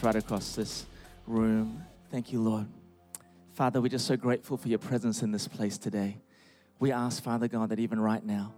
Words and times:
Right 0.00 0.16
across 0.16 0.56
this 0.56 0.86
room. 1.28 1.84
Thank 2.10 2.32
you, 2.32 2.42
Lord. 2.42 2.66
Father, 3.52 3.80
we're 3.80 3.88
just 3.88 4.06
so 4.06 4.16
grateful 4.16 4.56
for 4.56 4.66
your 4.66 4.80
presence 4.80 5.22
in 5.22 5.30
this 5.30 5.46
place 5.46 5.78
today. 5.78 6.16
We 6.80 6.90
ask, 6.90 7.22
Father 7.22 7.46
God, 7.46 7.68
that 7.68 7.78
even 7.78 8.00
right 8.00 8.24
now, 8.24 8.52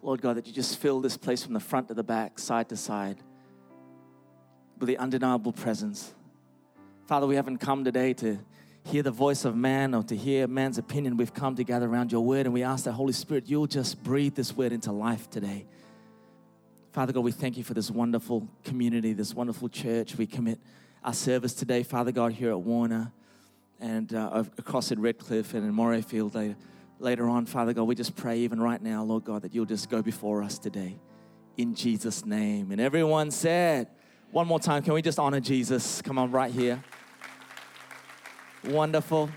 Lord 0.00 0.22
God, 0.22 0.36
that 0.36 0.46
you 0.46 0.54
just 0.54 0.78
fill 0.78 1.00
this 1.00 1.18
place 1.18 1.44
from 1.44 1.52
the 1.52 1.60
front 1.60 1.88
to 1.88 1.94
the 1.94 2.02
back, 2.02 2.38
side 2.38 2.70
to 2.70 2.78
side, 2.78 3.18
with 4.78 4.86
the 4.86 4.96
undeniable 4.96 5.52
presence. 5.52 6.14
Father, 7.04 7.26
we 7.26 7.34
haven't 7.34 7.58
come 7.58 7.84
today 7.84 8.14
to 8.14 8.38
hear 8.84 9.02
the 9.02 9.10
voice 9.10 9.44
of 9.44 9.54
man 9.54 9.92
or 9.92 10.02
to 10.04 10.16
hear 10.16 10.46
man's 10.46 10.78
opinion. 10.78 11.18
We've 11.18 11.34
come 11.34 11.56
to 11.56 11.64
gather 11.64 11.86
around 11.86 12.10
your 12.10 12.24
word, 12.24 12.46
and 12.46 12.54
we 12.54 12.62
ask 12.62 12.84
that, 12.84 12.92
Holy 12.92 13.12
Spirit, 13.12 13.44
you'll 13.48 13.66
just 13.66 14.02
breathe 14.02 14.34
this 14.34 14.56
word 14.56 14.72
into 14.72 14.92
life 14.92 15.28
today. 15.28 15.66
Father 16.96 17.12
God, 17.12 17.24
we 17.24 17.30
thank 17.30 17.58
you 17.58 17.62
for 17.62 17.74
this 17.74 17.90
wonderful 17.90 18.48
community, 18.64 19.12
this 19.12 19.34
wonderful 19.34 19.68
church. 19.68 20.16
We 20.16 20.26
commit 20.26 20.58
our 21.04 21.12
service 21.12 21.52
today, 21.52 21.82
Father 21.82 22.10
God, 22.10 22.32
here 22.32 22.48
at 22.48 22.60
Warner 22.60 23.12
and 23.78 24.14
uh, 24.14 24.44
across 24.56 24.90
at 24.90 24.98
Redcliffe 24.98 25.52
and 25.52 25.62
in 25.62 25.74
Morayfield 25.74 26.34
later, 26.34 26.56
later 26.98 27.28
on, 27.28 27.44
Father 27.44 27.74
God. 27.74 27.82
We 27.82 27.94
just 27.94 28.16
pray 28.16 28.38
even 28.38 28.58
right 28.62 28.80
now, 28.80 29.04
Lord 29.04 29.24
God, 29.24 29.42
that 29.42 29.54
you'll 29.54 29.66
just 29.66 29.90
go 29.90 30.00
before 30.00 30.42
us 30.42 30.58
today 30.58 30.96
in 31.58 31.74
Jesus' 31.74 32.24
name. 32.24 32.72
And 32.72 32.80
everyone 32.80 33.30
said, 33.30 33.88
one 34.30 34.46
more 34.46 34.58
time, 34.58 34.82
can 34.82 34.94
we 34.94 35.02
just 35.02 35.18
honor 35.18 35.40
Jesus? 35.40 36.00
Come 36.00 36.16
on, 36.16 36.30
right 36.30 36.50
here. 36.50 36.82
Wonderful. 38.64 39.28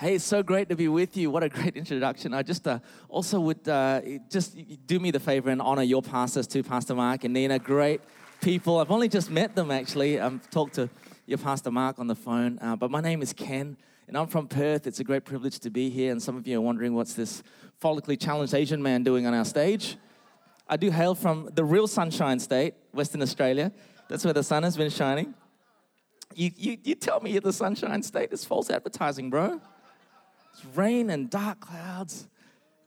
Hey, 0.00 0.14
it's 0.14 0.24
so 0.24 0.44
great 0.44 0.68
to 0.68 0.76
be 0.76 0.86
with 0.86 1.16
you. 1.16 1.28
What 1.28 1.42
a 1.42 1.48
great 1.48 1.76
introduction. 1.76 2.32
I 2.32 2.44
just 2.44 2.68
uh, 2.68 2.78
also 3.08 3.40
would 3.40 3.68
uh, 3.68 4.00
just 4.30 4.56
do 4.86 5.00
me 5.00 5.10
the 5.10 5.18
favor 5.18 5.50
and 5.50 5.60
honor 5.60 5.82
your 5.82 6.02
pastors 6.02 6.46
too, 6.46 6.62
Pastor 6.62 6.94
Mark 6.94 7.24
and 7.24 7.34
Nina. 7.34 7.58
Great 7.58 8.00
people. 8.40 8.78
I've 8.78 8.92
only 8.92 9.08
just 9.08 9.28
met 9.28 9.56
them 9.56 9.72
actually. 9.72 10.20
I've 10.20 10.48
talked 10.50 10.76
to 10.76 10.88
your 11.26 11.38
Pastor 11.38 11.72
Mark 11.72 11.98
on 11.98 12.06
the 12.06 12.14
phone. 12.14 12.60
Uh, 12.62 12.76
but 12.76 12.92
my 12.92 13.00
name 13.00 13.22
is 13.22 13.32
Ken 13.32 13.76
and 14.06 14.16
I'm 14.16 14.28
from 14.28 14.46
Perth. 14.46 14.86
It's 14.86 15.00
a 15.00 15.04
great 15.04 15.24
privilege 15.24 15.58
to 15.58 15.68
be 15.68 15.90
here. 15.90 16.12
And 16.12 16.22
some 16.22 16.36
of 16.36 16.46
you 16.46 16.58
are 16.58 16.60
wondering 16.60 16.94
what's 16.94 17.14
this 17.14 17.42
follically 17.82 18.20
challenged 18.20 18.54
Asian 18.54 18.80
man 18.80 19.02
doing 19.02 19.26
on 19.26 19.34
our 19.34 19.44
stage. 19.44 19.96
I 20.68 20.76
do 20.76 20.92
hail 20.92 21.16
from 21.16 21.50
the 21.54 21.64
real 21.64 21.88
sunshine 21.88 22.38
state, 22.38 22.74
Western 22.92 23.20
Australia. 23.20 23.72
That's 24.08 24.24
where 24.24 24.32
the 24.32 24.44
sun 24.44 24.62
has 24.62 24.76
been 24.76 24.90
shining. 24.90 25.34
You, 26.36 26.52
you, 26.54 26.76
you 26.84 26.94
tell 26.94 27.18
me 27.18 27.36
the 27.40 27.52
sunshine 27.52 28.04
state 28.04 28.32
is 28.32 28.44
false 28.44 28.70
advertising, 28.70 29.28
bro. 29.28 29.60
It's 30.52 30.64
rain 30.76 31.10
and 31.10 31.30
dark 31.30 31.60
clouds. 31.60 32.28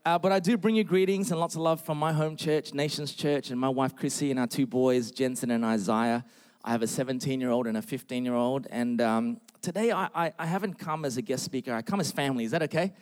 Uh, 0.04 0.18
but 0.18 0.32
I 0.32 0.40
do 0.40 0.58
bring 0.58 0.76
you 0.76 0.84
greetings 0.84 1.32
and 1.32 1.40
lots 1.40 1.56
of 1.56 1.62
love 1.62 1.80
from 1.80 1.98
my 1.98 2.12
home 2.12 2.36
church, 2.36 2.74
Nations 2.74 3.14
Church, 3.14 3.52
and 3.52 3.60
my 3.60 3.70
wife 3.70 3.96
Chrissy 3.96 4.32
and 4.32 4.40
our 4.40 4.48
two 4.48 4.66
boys, 4.66 5.12
Jensen 5.12 5.52
and 5.52 5.64
Isaiah. 5.64 6.26
I 6.64 6.72
have 6.72 6.82
a 6.82 6.88
17 6.88 7.40
year 7.40 7.52
old 7.52 7.68
and 7.68 7.78
a 7.78 7.82
15 7.82 8.26
year 8.26 8.34
old. 8.34 8.68
And 8.72 9.00
um, 9.00 9.42
today 9.62 9.92
I, 9.92 10.10
I, 10.14 10.34
I, 10.40 10.46
haven't 10.46 10.80
come 10.80 11.06
as 11.06 11.18
a 11.18 11.22
guest 11.22 11.44
speaker, 11.44 11.74
I 11.74 11.82
come 11.82 12.00
as 12.00 12.12
family. 12.12 12.46
Is 12.46 12.52
that 12.52 12.64
okay? 12.64 12.94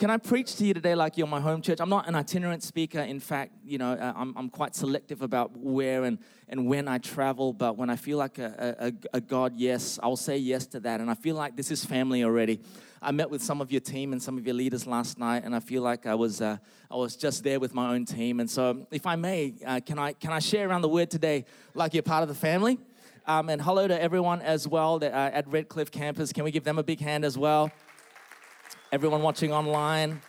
Can 0.00 0.08
I 0.08 0.16
preach 0.16 0.56
to 0.56 0.64
you 0.64 0.72
today 0.72 0.94
like 0.94 1.18
you're 1.18 1.26
my 1.26 1.42
home 1.42 1.60
church? 1.60 1.78
I'm 1.78 1.90
not 1.90 2.08
an 2.08 2.14
itinerant 2.14 2.62
speaker. 2.62 3.00
In 3.00 3.20
fact, 3.20 3.52
you 3.62 3.76
know, 3.76 3.92
uh, 3.92 4.14
I'm, 4.16 4.34
I'm 4.34 4.48
quite 4.48 4.74
selective 4.74 5.20
about 5.20 5.54
where 5.54 6.04
and, 6.04 6.16
and 6.48 6.66
when 6.66 6.88
I 6.88 6.96
travel. 6.96 7.52
But 7.52 7.76
when 7.76 7.90
I 7.90 7.96
feel 7.96 8.16
like 8.16 8.38
a, 8.38 8.76
a, 9.12 9.18
a 9.18 9.20
God 9.20 9.56
yes, 9.56 9.98
I'll 10.02 10.16
say 10.16 10.38
yes 10.38 10.64
to 10.68 10.80
that. 10.80 11.02
And 11.02 11.10
I 11.10 11.14
feel 11.14 11.36
like 11.36 11.54
this 11.54 11.70
is 11.70 11.84
family 11.84 12.24
already. 12.24 12.60
I 13.02 13.10
met 13.10 13.28
with 13.28 13.42
some 13.42 13.60
of 13.60 13.70
your 13.70 13.82
team 13.82 14.14
and 14.14 14.22
some 14.22 14.38
of 14.38 14.46
your 14.46 14.54
leaders 14.54 14.86
last 14.86 15.18
night, 15.18 15.44
and 15.44 15.54
I 15.54 15.60
feel 15.60 15.82
like 15.82 16.06
I 16.06 16.14
was 16.14 16.40
uh, 16.40 16.56
I 16.90 16.96
was 16.96 17.14
just 17.14 17.44
there 17.44 17.60
with 17.60 17.74
my 17.74 17.92
own 17.92 18.06
team. 18.06 18.40
And 18.40 18.50
so, 18.50 18.86
if 18.90 19.06
I 19.06 19.16
may, 19.16 19.52
uh, 19.66 19.80
can 19.84 19.98
I 19.98 20.14
can 20.14 20.32
I 20.32 20.38
share 20.38 20.66
around 20.66 20.80
the 20.80 20.88
word 20.88 21.10
today 21.10 21.44
like 21.74 21.92
you're 21.92 22.02
part 22.02 22.22
of 22.22 22.30
the 22.30 22.34
family? 22.34 22.78
Um, 23.26 23.50
and 23.50 23.60
hello 23.60 23.86
to 23.86 24.02
everyone 24.02 24.40
as 24.40 24.66
well 24.66 24.98
that, 25.00 25.12
uh, 25.12 25.30
at 25.36 25.46
Redcliffe 25.46 25.90
campus. 25.90 26.32
Can 26.32 26.42
we 26.42 26.50
give 26.50 26.64
them 26.64 26.78
a 26.78 26.82
big 26.82 27.00
hand 27.00 27.22
as 27.26 27.36
well? 27.36 27.70
Everyone 28.92 29.22
watching 29.22 29.52
online. 29.52 30.20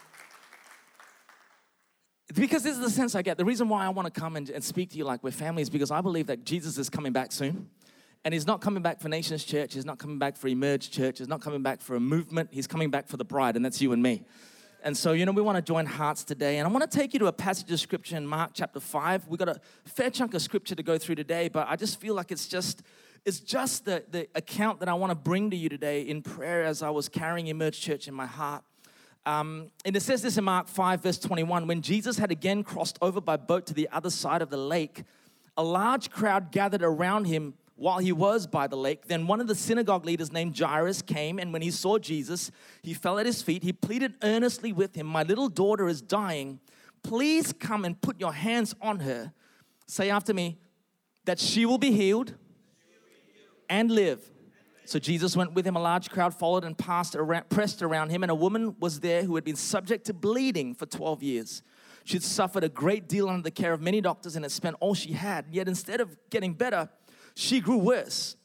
Because 2.34 2.64
this 2.64 2.78
is 2.78 2.80
the 2.82 2.90
sense 2.90 3.16
I 3.16 3.22
get. 3.22 3.38
The 3.38 3.46
reason 3.46 3.68
why 3.68 3.86
I 3.86 3.90
want 3.90 4.14
to 4.14 4.20
come 4.20 4.36
and, 4.36 4.50
and 4.50 4.64
speak 4.64 4.92
to 4.92 4.98
you 4.98 5.04
like 5.04 5.24
we're 5.24 5.32
family 5.32 5.62
is 5.62 5.70
because 5.70 5.92
I 5.92 6.00
believe 6.00 6.28
that 6.28 6.46
Jesus 6.46 6.78
is 6.78 6.90
coming 6.90 7.12
back 7.12 7.32
soon. 7.32 7.70
And 8.24 8.36
he's 8.36 8.46
not 8.46 8.62
coming 8.62 8.84
back 8.84 9.02
for 9.02 9.10
Nations 9.10 9.44
Church. 9.44 9.74
He's 9.74 9.84
not 9.84 9.98
coming 9.98 10.20
back 10.20 10.38
for 10.38 10.48
Emerge 10.48 10.92
Church. 10.92 11.18
He's 11.18 11.28
not 11.28 11.42
coming 11.42 11.64
back 11.64 11.82
for 11.82 11.96
a 11.96 12.00
movement. 12.00 12.50
He's 12.52 12.68
coming 12.68 12.92
back 12.92 13.08
for 13.08 13.18
the 13.18 13.26
bride, 13.26 13.56
and 13.56 13.66
that's 13.66 13.82
you 13.82 13.94
and 13.94 14.04
me. 14.04 14.24
And 14.84 14.96
so, 14.96 15.14
you 15.14 15.26
know, 15.26 15.32
we 15.32 15.42
want 15.42 15.56
to 15.56 15.62
join 15.62 15.88
hearts 15.88 16.24
today. 16.24 16.60
And 16.60 16.68
I 16.68 16.72
want 16.72 16.90
to 16.90 16.98
take 16.98 17.14
you 17.14 17.20
to 17.20 17.28
a 17.28 17.34
passage 17.34 17.72
of 17.72 17.80
scripture 17.80 18.18
in 18.18 18.28
Mark 18.28 18.52
chapter 18.54 18.80
5. 18.80 19.28
We've 19.28 19.40
got 19.40 19.50
a 19.50 19.60
fair 19.86 20.12
chunk 20.12 20.36
of 20.36 20.42
scripture 20.44 20.76
to 20.76 20.84
go 20.84 21.00
through 21.00 21.16
today, 21.16 21.50
but 21.50 21.68
I 21.68 21.76
just 21.76 22.00
feel 22.00 22.14
like 22.14 22.32
it's 22.32 22.48
just 22.48 22.84
it's 23.26 23.40
just 23.40 23.86
the, 23.86 24.04
the 24.10 24.28
account 24.36 24.80
that 24.80 24.90
I 24.90 24.94
want 24.94 25.12
to 25.12 25.16
bring 25.16 25.52
to 25.52 25.58
you 25.58 25.70
today 25.70 26.02
in 26.02 26.22
prayer 26.22 26.64
as 26.64 26.82
I 26.82 26.90
was 26.90 27.08
carrying 27.08 27.48
Emerge 27.48 27.80
Church 27.80 28.08
in 28.08 28.14
my 28.14 28.26
heart. 28.26 28.64
Um, 29.26 29.68
and 29.86 29.96
it 29.96 30.02
says 30.02 30.24
this 30.24 30.38
in 30.38 30.44
Mark 30.44 30.68
5, 30.68 31.04
verse 31.04 31.20
21 31.20 31.68
when 31.68 31.82
Jesus 31.82 32.18
had 32.18 32.32
again 32.32 32.64
crossed 32.64 32.98
over 33.02 33.22
by 33.22 33.38
boat 33.38 33.68
to 33.68 33.74
the 33.74 33.88
other 33.92 34.10
side 34.10 34.42
of 34.42 34.50
the 34.50 34.58
lake, 34.58 35.04
a 35.56 35.64
large 35.64 36.10
crowd 36.10 36.52
gathered 36.52 36.82
around 36.82 37.26
him 37.26 37.54
while 37.76 38.00
he 38.00 38.12
was 38.12 38.48
by 38.48 38.66
the 38.66 38.76
lake. 38.76 39.06
Then 39.06 39.28
one 39.28 39.40
of 39.40 39.48
the 39.48 39.56
synagogue 39.56 40.06
leaders 40.06 40.32
named 40.32 40.58
Jairus 40.58 41.04
came, 41.04 41.38
and 41.38 41.54
when 41.54 41.62
he 41.62 41.70
saw 41.70 42.00
Jesus, 42.00 42.50
he 42.82 42.96
fell 42.96 43.20
at 43.20 43.28
his 43.28 43.44
feet. 43.44 43.62
He 43.62 43.74
pleaded 43.74 44.16
earnestly 44.24 44.74
with 44.74 44.96
him, 44.96 45.06
My 45.06 45.24
little 45.24 45.50
daughter 45.50 45.88
is 45.88 46.02
dying. 46.02 46.60
Please 47.04 47.54
come 47.54 47.86
and 47.86 48.00
put 48.00 48.20
your 48.20 48.34
hands 48.34 48.74
on 48.82 49.02
her. 49.02 49.34
Say 49.88 50.10
after 50.10 50.34
me, 50.34 50.58
that 51.26 51.38
she 51.40 51.66
will 51.68 51.78
be 51.78 51.92
healed 51.92 52.34
and 53.72 53.90
live. 53.90 54.30
So 54.86 55.00
Jesus 55.00 55.36
went 55.36 55.54
with 55.54 55.66
him. 55.66 55.76
A 55.76 55.82
large 55.82 56.10
crowd 56.10 56.36
followed 56.36 56.66
and 56.66 56.78
passed 56.78 57.16
around, 57.16 57.50
pressed 57.50 57.82
around 57.82 58.10
him, 58.10 58.24
and 58.24 58.30
a 58.30 58.36
woman 58.36 58.76
was 58.80 59.00
there 59.00 59.24
who 59.24 59.36
had 59.36 59.44
been 59.44 59.56
subject 59.56 60.06
to 60.08 60.14
bleeding 60.14 60.76
for 60.76 60.86
12 60.86 61.24
years. 61.24 61.64
She 62.04 62.16
had 62.16 62.24
suffered 62.24 62.64
a 62.64 62.70
great 62.70 63.08
deal 63.08 63.30
under 63.30 63.42
the 63.42 63.52
care 63.52 63.74
of 63.74 63.82
many 63.82 64.02
doctors 64.02 64.36
and 64.36 64.44
had 64.44 64.52
spent 64.52 64.76
all 64.80 64.94
she 64.94 65.14
had. 65.14 65.46
Yet 65.52 65.68
instead 65.68 66.02
of 66.02 66.18
getting 66.30 66.54
better, 66.54 66.90
she 67.36 67.62
grew 67.62 67.78
worse. 67.78 68.36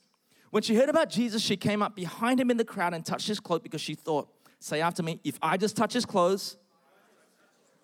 When 0.51 0.63
she 0.63 0.77
heard 0.77 0.89
about 0.89 1.11
Jesus, 1.11 1.43
she 1.43 1.57
came 1.57 1.83
up 1.83 1.97
behind 1.97 2.39
him 2.39 2.51
in 2.51 2.57
the 2.57 2.65
crowd 2.65 2.95
and 2.95 3.05
touched 3.05 3.27
his 3.27 3.41
cloak 3.41 3.63
because 3.63 3.81
she 3.81 3.95
thought, 3.95 4.29
Say 4.61 4.81
after 4.81 5.03
me, 5.03 5.21
if 5.25 5.39
I 5.43 5.57
just 5.57 5.77
touch 5.77 5.93
his 5.93 6.07
clothes, 6.07 6.57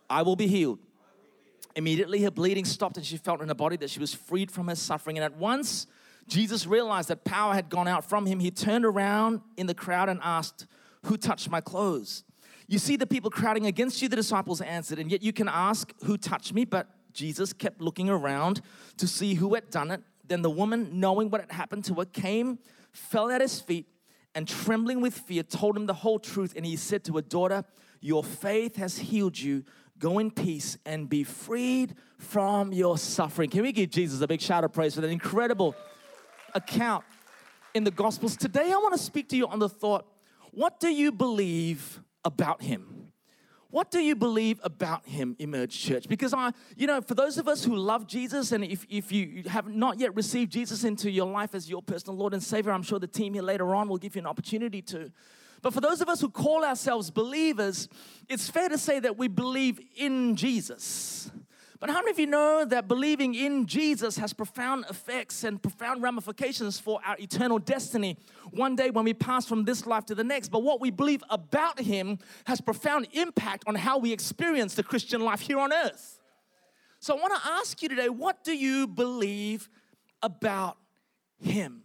I 0.08 0.22
will 0.22 0.36
be 0.36 0.46
healed. 0.46 0.78
Immediately, 1.74 2.22
her 2.22 2.30
bleeding 2.30 2.64
stopped 2.64 2.96
and 2.96 3.04
she 3.04 3.16
felt 3.16 3.42
in 3.42 3.48
her 3.48 3.54
body 3.54 3.76
that 3.78 3.90
she 3.90 3.98
was 3.98 4.14
freed 4.14 4.50
from 4.50 4.68
her 4.68 4.74
suffering. 4.74 5.18
And 5.18 5.24
at 5.24 5.36
once, 5.36 5.86
Jesus 6.28 6.66
realized 6.66 7.08
that 7.08 7.24
power 7.24 7.54
had 7.54 7.68
gone 7.68 7.88
out 7.88 8.04
from 8.04 8.26
him. 8.26 8.40
He 8.40 8.50
turned 8.50 8.84
around 8.84 9.40
in 9.56 9.66
the 9.66 9.74
crowd 9.74 10.08
and 10.08 10.20
asked, 10.22 10.66
Who 11.06 11.16
touched 11.16 11.50
my 11.50 11.60
clothes? 11.60 12.24
You 12.68 12.78
see 12.78 12.96
the 12.96 13.06
people 13.06 13.30
crowding 13.30 13.66
against 13.66 14.00
you, 14.00 14.08
the 14.08 14.16
disciples 14.16 14.60
answered, 14.60 14.98
and 14.98 15.10
yet 15.10 15.22
you 15.22 15.32
can 15.32 15.48
ask, 15.48 15.92
Who 16.04 16.16
touched 16.16 16.54
me? 16.54 16.64
But 16.64 16.88
Jesus 17.12 17.52
kept 17.52 17.80
looking 17.80 18.08
around 18.08 18.62
to 18.96 19.06
see 19.06 19.34
who 19.34 19.54
had 19.54 19.70
done 19.70 19.90
it. 19.90 20.02
Then 20.26 20.42
the 20.42 20.50
woman, 20.50 20.88
knowing 20.92 21.30
what 21.30 21.40
had 21.40 21.52
happened 21.52 21.84
to 21.86 21.94
her, 21.94 22.04
came, 22.04 22.58
fell 22.92 23.30
at 23.30 23.40
his 23.40 23.60
feet, 23.60 23.86
and 24.34 24.48
trembling 24.48 25.00
with 25.00 25.14
fear, 25.14 25.42
told 25.42 25.76
him 25.76 25.86
the 25.86 25.94
whole 25.94 26.18
truth. 26.18 26.54
And 26.56 26.64
he 26.64 26.76
said 26.76 27.04
to 27.04 27.16
her, 27.16 27.22
Daughter, 27.22 27.64
your 28.00 28.24
faith 28.24 28.76
has 28.76 28.98
healed 28.98 29.38
you. 29.38 29.64
Go 29.98 30.18
in 30.18 30.30
peace 30.30 30.78
and 30.86 31.08
be 31.08 31.22
freed 31.22 31.94
from 32.18 32.72
your 32.72 32.98
suffering. 32.98 33.50
Can 33.50 33.62
we 33.62 33.72
give 33.72 33.90
Jesus 33.90 34.20
a 34.20 34.26
big 34.26 34.40
shout 34.40 34.64
of 34.64 34.72
praise 34.72 34.94
for 34.94 35.00
that 35.00 35.10
incredible? 35.10 35.76
Account 36.54 37.04
in 37.74 37.84
the 37.84 37.90
Gospels. 37.90 38.36
Today, 38.36 38.72
I 38.72 38.76
want 38.76 38.94
to 38.94 39.02
speak 39.02 39.28
to 39.30 39.36
you 39.36 39.46
on 39.46 39.58
the 39.58 39.68
thought 39.68 40.06
what 40.50 40.80
do 40.80 40.88
you 40.88 41.12
believe 41.12 42.02
about 42.24 42.62
Him? 42.62 43.02
What 43.72 43.90
do 43.90 44.00
you 44.00 44.14
believe 44.14 44.60
about 44.62 45.08
him, 45.08 45.34
Emerge 45.38 45.80
Church? 45.82 46.06
Because 46.06 46.34
I, 46.34 46.52
you 46.76 46.86
know, 46.86 47.00
for 47.00 47.14
those 47.14 47.38
of 47.38 47.48
us 47.48 47.64
who 47.64 47.74
love 47.74 48.06
Jesus, 48.06 48.52
and 48.52 48.62
if, 48.62 48.84
if 48.90 49.10
you 49.10 49.44
have 49.46 49.66
not 49.66 49.98
yet 49.98 50.14
received 50.14 50.52
Jesus 50.52 50.84
into 50.84 51.10
your 51.10 51.24
life 51.24 51.54
as 51.54 51.70
your 51.70 51.80
personal 51.80 52.18
Lord 52.18 52.34
and 52.34 52.42
Savior, 52.42 52.70
I'm 52.70 52.82
sure 52.82 52.98
the 52.98 53.06
team 53.06 53.32
here 53.32 53.42
later 53.42 53.74
on 53.74 53.88
will 53.88 53.96
give 53.96 54.14
you 54.14 54.20
an 54.20 54.26
opportunity 54.26 54.82
to. 54.82 55.10
But 55.62 55.72
for 55.72 55.80
those 55.80 56.02
of 56.02 56.10
us 56.10 56.20
who 56.20 56.28
call 56.28 56.66
ourselves 56.66 57.10
believers, 57.10 57.88
it's 58.28 58.50
fair 58.50 58.68
to 58.68 58.76
say 58.76 59.00
that 59.00 59.16
we 59.16 59.26
believe 59.26 59.80
in 59.96 60.36
Jesus. 60.36 61.30
But 61.82 61.90
how 61.90 61.96
many 61.96 62.12
of 62.12 62.20
you 62.20 62.28
know 62.28 62.64
that 62.64 62.86
believing 62.86 63.34
in 63.34 63.66
Jesus 63.66 64.16
has 64.16 64.32
profound 64.32 64.84
effects 64.88 65.42
and 65.42 65.60
profound 65.60 66.00
ramifications 66.00 66.78
for 66.78 67.00
our 67.04 67.16
eternal 67.18 67.58
destiny 67.58 68.16
one 68.52 68.76
day 68.76 68.90
when 68.90 69.04
we 69.04 69.14
pass 69.14 69.46
from 69.46 69.64
this 69.64 69.84
life 69.84 70.06
to 70.06 70.14
the 70.14 70.22
next? 70.22 70.50
But 70.50 70.62
what 70.62 70.80
we 70.80 70.92
believe 70.92 71.24
about 71.28 71.80
Him 71.80 72.20
has 72.44 72.60
profound 72.60 73.08
impact 73.14 73.64
on 73.66 73.74
how 73.74 73.98
we 73.98 74.12
experience 74.12 74.76
the 74.76 74.84
Christian 74.84 75.22
life 75.22 75.40
here 75.40 75.58
on 75.58 75.72
earth. 75.72 76.20
So 77.00 77.16
I 77.16 77.20
want 77.20 77.42
to 77.42 77.50
ask 77.50 77.82
you 77.82 77.88
today 77.88 78.08
what 78.08 78.44
do 78.44 78.56
you 78.56 78.86
believe 78.86 79.68
about 80.22 80.76
Him? 81.40 81.82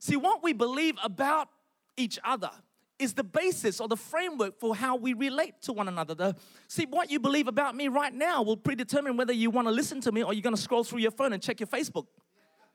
See, 0.00 0.16
what 0.16 0.42
we 0.42 0.54
believe 0.54 0.96
about 1.04 1.50
each 1.96 2.18
other 2.24 2.50
is 2.98 3.14
the 3.14 3.24
basis 3.24 3.80
or 3.80 3.88
the 3.88 3.96
framework 3.96 4.58
for 4.58 4.74
how 4.74 4.96
we 4.96 5.12
relate 5.12 5.60
to 5.62 5.72
one 5.72 5.88
another. 5.88 6.14
The, 6.14 6.36
see, 6.68 6.86
what 6.86 7.10
you 7.10 7.20
believe 7.20 7.48
about 7.48 7.74
me 7.74 7.88
right 7.88 8.12
now 8.12 8.42
will 8.42 8.56
predetermine 8.56 9.16
whether 9.16 9.32
you 9.32 9.50
want 9.50 9.68
to 9.68 9.72
listen 9.72 10.00
to 10.02 10.12
me 10.12 10.22
or 10.22 10.32
you're 10.32 10.42
going 10.42 10.56
to 10.56 10.60
scroll 10.60 10.84
through 10.84 11.00
your 11.00 11.10
phone 11.10 11.32
and 11.32 11.42
check 11.42 11.60
your 11.60 11.66
Facebook. 11.66 12.06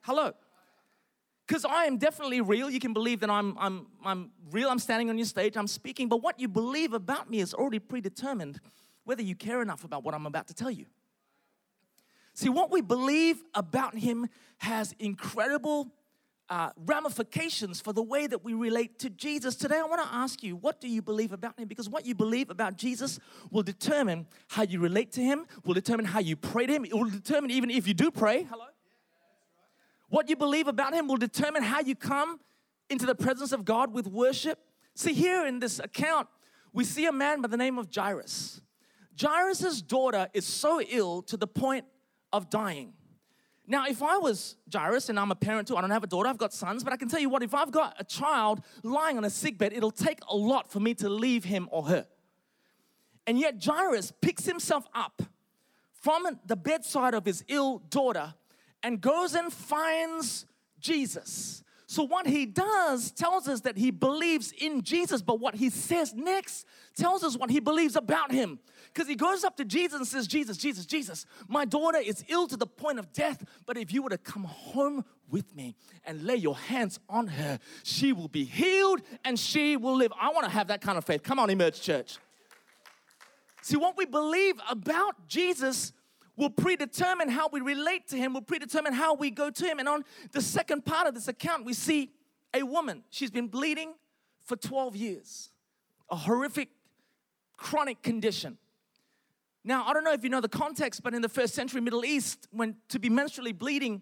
Hello. 0.02 0.34
Because 1.48 1.66
I 1.66 1.86
am 1.86 1.98
definitely 1.98 2.40
real. 2.42 2.70
You 2.70 2.80
can 2.80 2.94
believe 2.94 3.20
that 3.22 3.30
I'm, 3.30 3.58
I'm, 3.58 3.88
I'm 4.06 4.32
real. 4.52 4.70
I'm 4.70 4.80
standing 4.80 5.10
on 5.10 5.18
your 5.18 5.26
stage, 5.26 5.58
I'm 5.58 5.68
speaking. 5.68 6.08
But 6.08 6.22
what 6.22 6.40
you 6.40 6.48
believe 6.48 6.94
about 6.94 7.30
me 7.30 7.40
is 7.40 7.54
already 7.54 7.80
predetermined 7.80 8.60
whether 9.04 9.24
you 9.24 9.36
care 9.36 9.62
enough 9.62 9.84
about 9.84 10.04
what 10.04 10.14
I'm 10.14 10.26
about 10.26 10.48
to 10.48 10.54
tell 10.54 10.72
you. 10.72 10.86
See, 12.34 12.50
what 12.50 12.72
we 12.72 12.82
believe 12.82 13.44
about 13.54 13.98
Him 13.98 14.28
has 14.60 14.96
incredible 15.00 15.92
uh, 16.52 16.70
ramifications 16.86 17.80
for 17.80 17.94
the 17.94 18.04
way 18.04 18.28
that 18.28 18.44
we 18.44 18.54
relate 18.54 19.00
to 19.00 19.10
Jesus. 19.10 19.56
Today, 19.56 19.78
I 19.78 19.84
want 19.84 20.02
to 20.04 20.14
ask 20.14 20.44
you, 20.44 20.58
what 20.58 20.82
do 20.82 20.90
you 20.90 21.02
believe 21.02 21.32
about 21.32 21.58
Him? 21.58 21.70
Because 21.70 21.88
what 21.88 22.06
you 22.06 22.14
believe 22.14 22.50
about 22.50 22.76
Jesus 22.76 23.20
will 23.50 23.64
determine 23.64 24.28
how 24.50 24.64
you 24.64 24.82
relate 24.82 25.14
to 25.14 25.22
Him, 25.22 25.46
will 25.64 25.74
determine 25.74 26.06
how 26.06 26.20
you 26.20 26.36
pray 26.36 26.66
to 26.66 26.74
Him, 26.74 26.84
it 26.84 26.94
will 26.94 27.10
determine 27.10 27.52
even 27.52 27.70
if 27.70 27.88
you 27.88 27.94
do 27.94 28.12
pray. 28.12 28.44
Hello? 28.44 28.66
What 30.10 30.28
you 30.28 30.36
believe 30.36 30.68
about 30.68 30.94
Him 30.94 31.08
will 31.08 31.16
determine 31.16 31.64
how 31.64 31.80
you 31.80 31.96
come 31.96 32.42
into 32.90 33.06
the 33.06 33.16
presence 33.16 33.54
of 33.54 33.64
God 33.64 33.94
with 33.94 34.06
worship. 34.06 34.60
See, 34.94 35.14
here 35.14 35.48
in 35.48 35.60
this 35.60 35.80
account, 35.80 36.28
we 36.74 36.84
see 36.84 37.06
a 37.06 37.14
man 37.14 37.40
by 37.42 37.48
the 37.48 37.56
name 37.56 37.80
of 37.80 37.88
Jairus. 37.96 38.62
Jairus' 39.20 39.82
daughter 39.82 40.28
is 40.34 40.46
so 40.46 40.82
ill 40.82 41.22
to 41.24 41.38
the 41.38 41.48
point 41.48 41.86
of 42.34 42.50
dying. 42.50 42.92
Now, 43.72 43.86
if 43.88 44.04
I 44.04 44.18
was 44.18 44.58
Jairus 44.70 45.08
and 45.08 45.18
I'm 45.18 45.32
a 45.32 45.36
parent 45.36 45.70
too, 45.70 45.78
I 45.78 45.82
don't 45.82 45.92
have 45.92 46.04
a 46.04 46.08
daughter, 46.08 46.28
I've 46.28 46.38
got 46.38 46.52
sons, 46.52 46.84
but 46.84 46.92
I 46.92 46.98
can 46.98 47.08
tell 47.08 47.22
you 47.22 47.30
what, 47.30 47.42
if 47.42 47.54
I've 47.54 47.72
got 47.72 47.96
a 47.98 48.04
child 48.04 48.62
lying 48.84 49.16
on 49.16 49.24
a 49.24 49.30
sick 49.30 49.58
bed, 49.58 49.72
it'll 49.72 49.92
take 49.92 50.20
a 50.30 50.36
lot 50.36 50.70
for 50.70 50.82
me 50.82 50.94
to 50.96 51.08
leave 51.08 51.46
him 51.46 51.70
or 51.72 51.84
her. 51.84 52.06
And 53.26 53.40
yet, 53.40 53.64
Jairus 53.64 54.12
picks 54.20 54.44
himself 54.44 54.86
up 54.94 55.24
from 56.02 56.28
the 56.46 56.58
bedside 56.58 57.14
of 57.14 57.24
his 57.24 57.46
ill 57.48 57.78
daughter 57.90 58.34
and 58.84 59.00
goes 59.00 59.36
and 59.36 59.54
finds 59.54 60.46
Jesus. 60.82 61.64
So, 61.88 62.04
what 62.04 62.28
he 62.28 62.46
does 62.46 63.12
tells 63.12 63.48
us 63.48 63.62
that 63.62 63.78
he 63.78 63.90
believes 63.90 64.52
in 64.52 64.82
Jesus, 64.82 65.22
but 65.22 65.40
what 65.40 65.56
he 65.56 65.70
says 65.70 66.14
next 66.14 66.66
tells 66.98 67.24
us 67.24 67.38
what 67.38 67.50
he 67.50 67.62
believes 67.62 67.96
about 67.96 68.34
him. 68.34 68.60
Because 68.94 69.08
he 69.08 69.16
goes 69.16 69.44
up 69.44 69.56
to 69.58 69.66
Jesus 69.66 69.98
and 69.98 70.08
says, 70.08 70.28
Jesus, 70.28 70.58
Jesus, 70.58 70.86
Jesus, 70.86 71.26
my 71.48 71.64
daughter 71.64 71.98
is 71.98 72.26
ill 72.28 72.48
to 72.48 72.58
the 72.58 72.68
point 72.68 73.00
of 73.00 73.14
death, 73.14 73.44
but 73.66 73.78
if 73.78 73.94
you 73.94 74.04
were 74.04 74.10
to 74.10 74.18
come 74.18 74.44
home 74.44 75.06
with 75.30 75.56
me 75.56 75.76
and 76.04 76.24
lay 76.24 76.36
your 76.36 76.58
hands 76.58 77.00
on 77.08 77.28
her, 77.28 77.58
she 77.84 78.12
will 78.12 78.28
be 78.28 78.44
healed 78.44 79.02
and 79.24 79.40
she 79.40 79.78
will 79.78 79.96
live. 79.96 80.12
I 80.20 80.30
want 80.32 80.44
to 80.44 80.52
have 80.52 80.68
that 80.68 80.82
kind 80.82 80.98
of 80.98 81.06
faith. 81.06 81.24
Come 81.24 81.40
on, 81.40 81.50
Emerge 81.50 81.82
Church. 81.82 82.18
See, 83.62 83.78
what 83.78 83.96
we 83.96 84.06
believe 84.06 84.56
about 84.70 85.28
Jesus 85.28 85.94
will 86.36 86.50
predetermine 86.50 87.30
how 87.30 87.48
we 87.50 87.62
relate 87.62 88.08
to 88.10 88.18
him, 88.18 88.34
will 88.34 88.42
predetermine 88.42 88.94
how 88.94 89.14
we 89.14 89.30
go 89.30 89.50
to 89.50 89.66
him. 89.66 89.80
And 89.80 89.88
on 89.88 90.04
the 90.32 90.42
second 90.42 90.86
part 90.86 91.08
of 91.08 91.14
this 91.14 91.28
account, 91.28 91.66
we 91.66 91.74
see 91.74 92.12
a 92.54 92.64
woman. 92.64 93.04
She's 93.10 93.32
been 93.32 93.48
bleeding 93.48 93.94
for 94.44 94.56
12 94.56 94.96
years, 94.96 95.52
a 96.10 96.16
horrific, 96.16 96.70
chronic 97.56 98.02
condition. 98.02 98.58
Now, 99.64 99.86
I 99.86 99.94
don't 99.94 100.04
know 100.04 100.14
if 100.14 100.24
you 100.24 100.30
know 100.30 100.42
the 100.42 100.50
context, 100.50 101.04
but 101.04 101.14
in 101.14 101.22
the 101.22 101.30
first 101.30 101.54
century 101.54 101.82
Middle 101.82 102.04
East, 102.04 102.48
when 102.52 102.76
to 102.90 103.00
be 103.00 103.10
menstrually 103.10 103.56
bleeding 103.56 104.02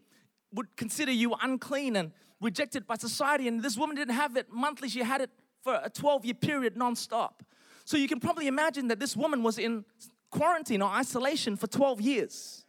would 0.54 0.76
consider 0.78 1.12
you 1.12 1.36
unclean 1.42 1.96
and 1.96 2.12
rejected 2.42 2.88
by 2.88 2.96
society, 2.96 3.48
and 3.48 3.62
this 3.62 3.78
woman 3.78 3.96
didn't 3.96 4.16
have 4.16 4.38
it 4.38 4.48
monthly, 4.52 4.88
she 4.88 5.02
had 5.02 5.22
it 5.22 5.30
for 5.62 5.80
a 5.84 5.90
12 5.90 6.26
year 6.26 6.34
period 6.34 6.78
non-stop. 6.78 7.44
So 7.84 7.98
you 7.98 8.08
can 8.08 8.20
probably 8.20 8.48
imagine 8.48 8.88
that 8.88 9.00
this 9.00 9.18
woman 9.18 9.44
was 9.44 9.58
in 9.58 9.84
quarantine 10.32 10.82
or 10.82 10.90
isolation 10.90 11.56
for 11.56 11.68
12 11.68 12.02
years, 12.02 12.66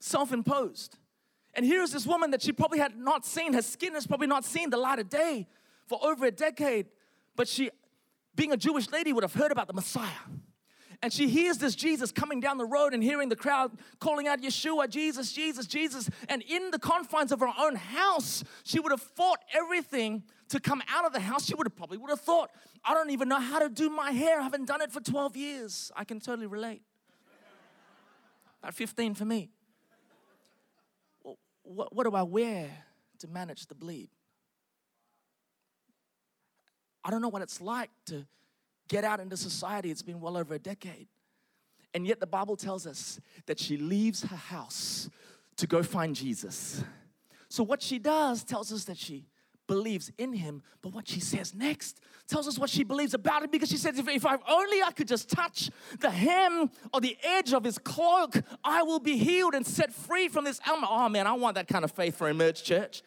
self 0.00 0.32
imposed. 0.32 0.96
And 1.54 1.64
here's 1.64 1.92
this 1.92 2.06
woman 2.06 2.32
that 2.32 2.42
she 2.42 2.52
probably 2.52 2.80
had 2.80 2.96
not 2.96 3.24
seen, 3.24 3.52
her 3.52 3.62
skin 3.62 3.94
has 3.94 4.06
probably 4.06 4.26
not 4.26 4.44
seen 4.44 4.70
the 4.70 4.76
light 4.76 4.98
of 4.98 5.08
day 5.08 5.46
for 5.86 6.04
over 6.04 6.26
a 6.26 6.30
decade, 6.32 6.86
but 7.36 7.46
she, 7.46 7.70
being 8.34 8.50
a 8.50 8.56
Jewish 8.56 8.90
lady, 8.90 9.12
would 9.12 9.22
have 9.22 9.34
heard 9.34 9.52
about 9.52 9.68
the 9.68 9.72
Messiah. 9.72 10.08
And 11.04 11.12
she 11.12 11.28
hears 11.28 11.58
this 11.58 11.74
Jesus 11.74 12.10
coming 12.10 12.40
down 12.40 12.56
the 12.56 12.64
road 12.64 12.94
and 12.94 13.02
hearing 13.02 13.28
the 13.28 13.36
crowd 13.36 13.72
calling 14.00 14.26
out, 14.26 14.40
Yeshua, 14.40 14.88
Jesus, 14.88 15.32
Jesus, 15.32 15.66
Jesus. 15.66 16.08
And 16.30 16.40
in 16.40 16.70
the 16.70 16.78
confines 16.78 17.30
of 17.30 17.40
her 17.40 17.52
own 17.60 17.76
house, 17.76 18.42
she 18.62 18.80
would 18.80 18.90
have 18.90 19.02
fought 19.02 19.40
everything 19.52 20.22
to 20.48 20.58
come 20.58 20.82
out 20.88 21.04
of 21.04 21.12
the 21.12 21.20
house. 21.20 21.44
She 21.44 21.54
would 21.54 21.66
have 21.66 21.76
probably 21.76 21.98
would 21.98 22.08
have 22.08 22.22
thought, 22.22 22.52
I 22.82 22.94
don't 22.94 23.10
even 23.10 23.28
know 23.28 23.38
how 23.38 23.58
to 23.58 23.68
do 23.68 23.90
my 23.90 24.12
hair. 24.12 24.40
I 24.40 24.44
haven't 24.44 24.64
done 24.64 24.80
it 24.80 24.90
for 24.90 25.00
12 25.00 25.36
years. 25.36 25.92
I 25.94 26.04
can 26.04 26.20
totally 26.20 26.46
relate. 26.46 26.80
About 28.62 28.72
15 28.72 29.14
for 29.14 29.26
me. 29.26 29.50
What, 31.64 31.94
what 31.94 32.04
do 32.04 32.14
I 32.14 32.22
wear 32.22 32.70
to 33.18 33.28
manage 33.28 33.66
the 33.66 33.74
bleed? 33.74 34.08
I 37.04 37.10
don't 37.10 37.20
know 37.20 37.28
what 37.28 37.42
it's 37.42 37.60
like 37.60 37.90
to 38.06 38.24
get 38.88 39.04
out 39.04 39.20
into 39.20 39.36
society. 39.36 39.90
It's 39.90 40.02
been 40.02 40.20
well 40.20 40.36
over 40.36 40.54
a 40.54 40.58
decade. 40.58 41.08
And 41.92 42.06
yet 42.06 42.20
the 42.20 42.26
Bible 42.26 42.56
tells 42.56 42.86
us 42.86 43.20
that 43.46 43.58
she 43.58 43.76
leaves 43.76 44.22
her 44.24 44.36
house 44.36 45.08
to 45.56 45.66
go 45.66 45.82
find 45.82 46.14
Jesus. 46.14 46.82
So 47.48 47.62
what 47.62 47.80
she 47.80 47.98
does 47.98 48.42
tells 48.42 48.72
us 48.72 48.84
that 48.84 48.98
she 48.98 49.26
believes 49.66 50.10
in 50.18 50.32
him, 50.32 50.62
but 50.82 50.92
what 50.92 51.08
she 51.08 51.20
says 51.20 51.54
next 51.54 52.00
tells 52.26 52.46
us 52.46 52.58
what 52.58 52.68
she 52.68 52.84
believes 52.84 53.14
about 53.14 53.42
him 53.42 53.50
because 53.50 53.68
she 53.70 53.76
says, 53.76 53.98
if, 53.98 54.08
if 54.08 54.26
I 54.26 54.36
only 54.48 54.82
I 54.82 54.90
could 54.90 55.08
just 55.08 55.30
touch 55.30 55.70
the 56.00 56.10
hem 56.10 56.70
or 56.92 57.00
the 57.00 57.16
edge 57.22 57.52
of 57.52 57.64
his 57.64 57.78
cloak, 57.78 58.34
I 58.62 58.82
will 58.82 58.98
be 58.98 59.16
healed 59.16 59.54
and 59.54 59.66
set 59.66 59.92
free 59.92 60.28
from 60.28 60.44
this 60.44 60.60
ailment. 60.68 60.88
Oh 60.90 61.08
man, 61.08 61.26
I 61.26 61.32
want 61.32 61.54
that 61.54 61.68
kind 61.68 61.84
of 61.84 61.92
faith 61.92 62.16
for 62.16 62.28
Emerge 62.28 62.62
Church. 62.62 63.02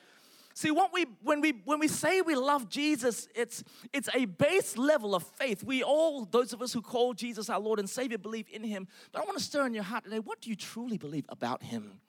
See, 0.57 0.71
what 0.71 0.91
we 0.91 1.05
when 1.21 1.39
we 1.39 1.51
when 1.65 1.77
we 1.77 1.87
say 1.87 2.21
we 2.21 2.33
love 2.33 2.67
Jesus, 2.67 3.27
it's 3.35 3.63
it's 3.93 4.09
a 4.15 4.25
base 4.25 4.75
level 4.75 5.13
of 5.13 5.21
faith. 5.21 5.63
We 5.63 5.83
all, 5.83 6.25
those 6.25 6.51
of 6.51 6.63
us 6.63 6.73
who 6.73 6.81
call 6.81 7.13
Jesus 7.13 7.47
our 7.47 7.59
Lord 7.59 7.77
and 7.77 7.87
Savior, 7.87 8.17
believe 8.17 8.47
in 8.51 8.63
him. 8.63 8.87
But 9.11 9.21
I 9.21 9.25
want 9.25 9.37
to 9.37 9.43
stir 9.43 9.67
in 9.67 9.75
your 9.75 9.83
heart 9.83 10.05
today, 10.05 10.17
what 10.17 10.41
do 10.41 10.49
you 10.49 10.55
truly 10.55 10.97
believe 10.97 11.25
about 11.29 11.61
him? 11.61 12.01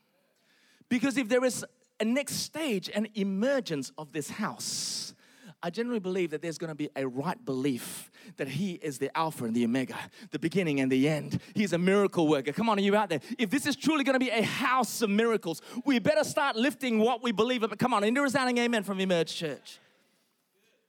Because 0.88 1.18
if 1.18 1.28
there 1.28 1.44
is 1.44 1.62
a 2.00 2.06
next 2.06 2.36
stage, 2.36 2.88
an 2.94 3.08
emergence 3.14 3.92
of 3.98 4.12
this 4.12 4.30
house, 4.30 5.14
I 5.60 5.70
generally 5.70 5.98
believe 5.98 6.30
that 6.30 6.40
there's 6.40 6.58
going 6.58 6.68
to 6.68 6.76
be 6.76 6.88
a 6.94 7.06
right 7.06 7.42
belief 7.44 8.12
that 8.36 8.46
He 8.46 8.74
is 8.74 8.98
the 8.98 9.16
Alpha 9.16 9.44
and 9.44 9.54
the 9.54 9.64
Omega, 9.64 9.96
the 10.30 10.38
beginning 10.38 10.78
and 10.78 10.90
the 10.90 11.08
end. 11.08 11.40
He's 11.54 11.72
a 11.72 11.78
miracle 11.78 12.28
worker. 12.28 12.52
Come 12.52 12.68
on, 12.68 12.78
are 12.78 12.82
you 12.82 12.94
out 12.94 13.08
there? 13.08 13.20
If 13.38 13.50
this 13.50 13.66
is 13.66 13.74
truly 13.74 14.04
going 14.04 14.14
to 14.14 14.24
be 14.24 14.30
a 14.30 14.42
house 14.42 15.02
of 15.02 15.10
miracles, 15.10 15.60
we 15.84 15.98
better 15.98 16.22
start 16.22 16.54
lifting 16.54 17.00
what 17.00 17.24
we 17.24 17.32
believe. 17.32 17.62
But 17.62 17.78
come 17.78 17.92
on, 17.92 18.04
and 18.04 18.16
resounding 18.16 18.58
amen 18.58 18.84
from 18.84 19.00
Emerge 19.00 19.34
Church. 19.34 19.78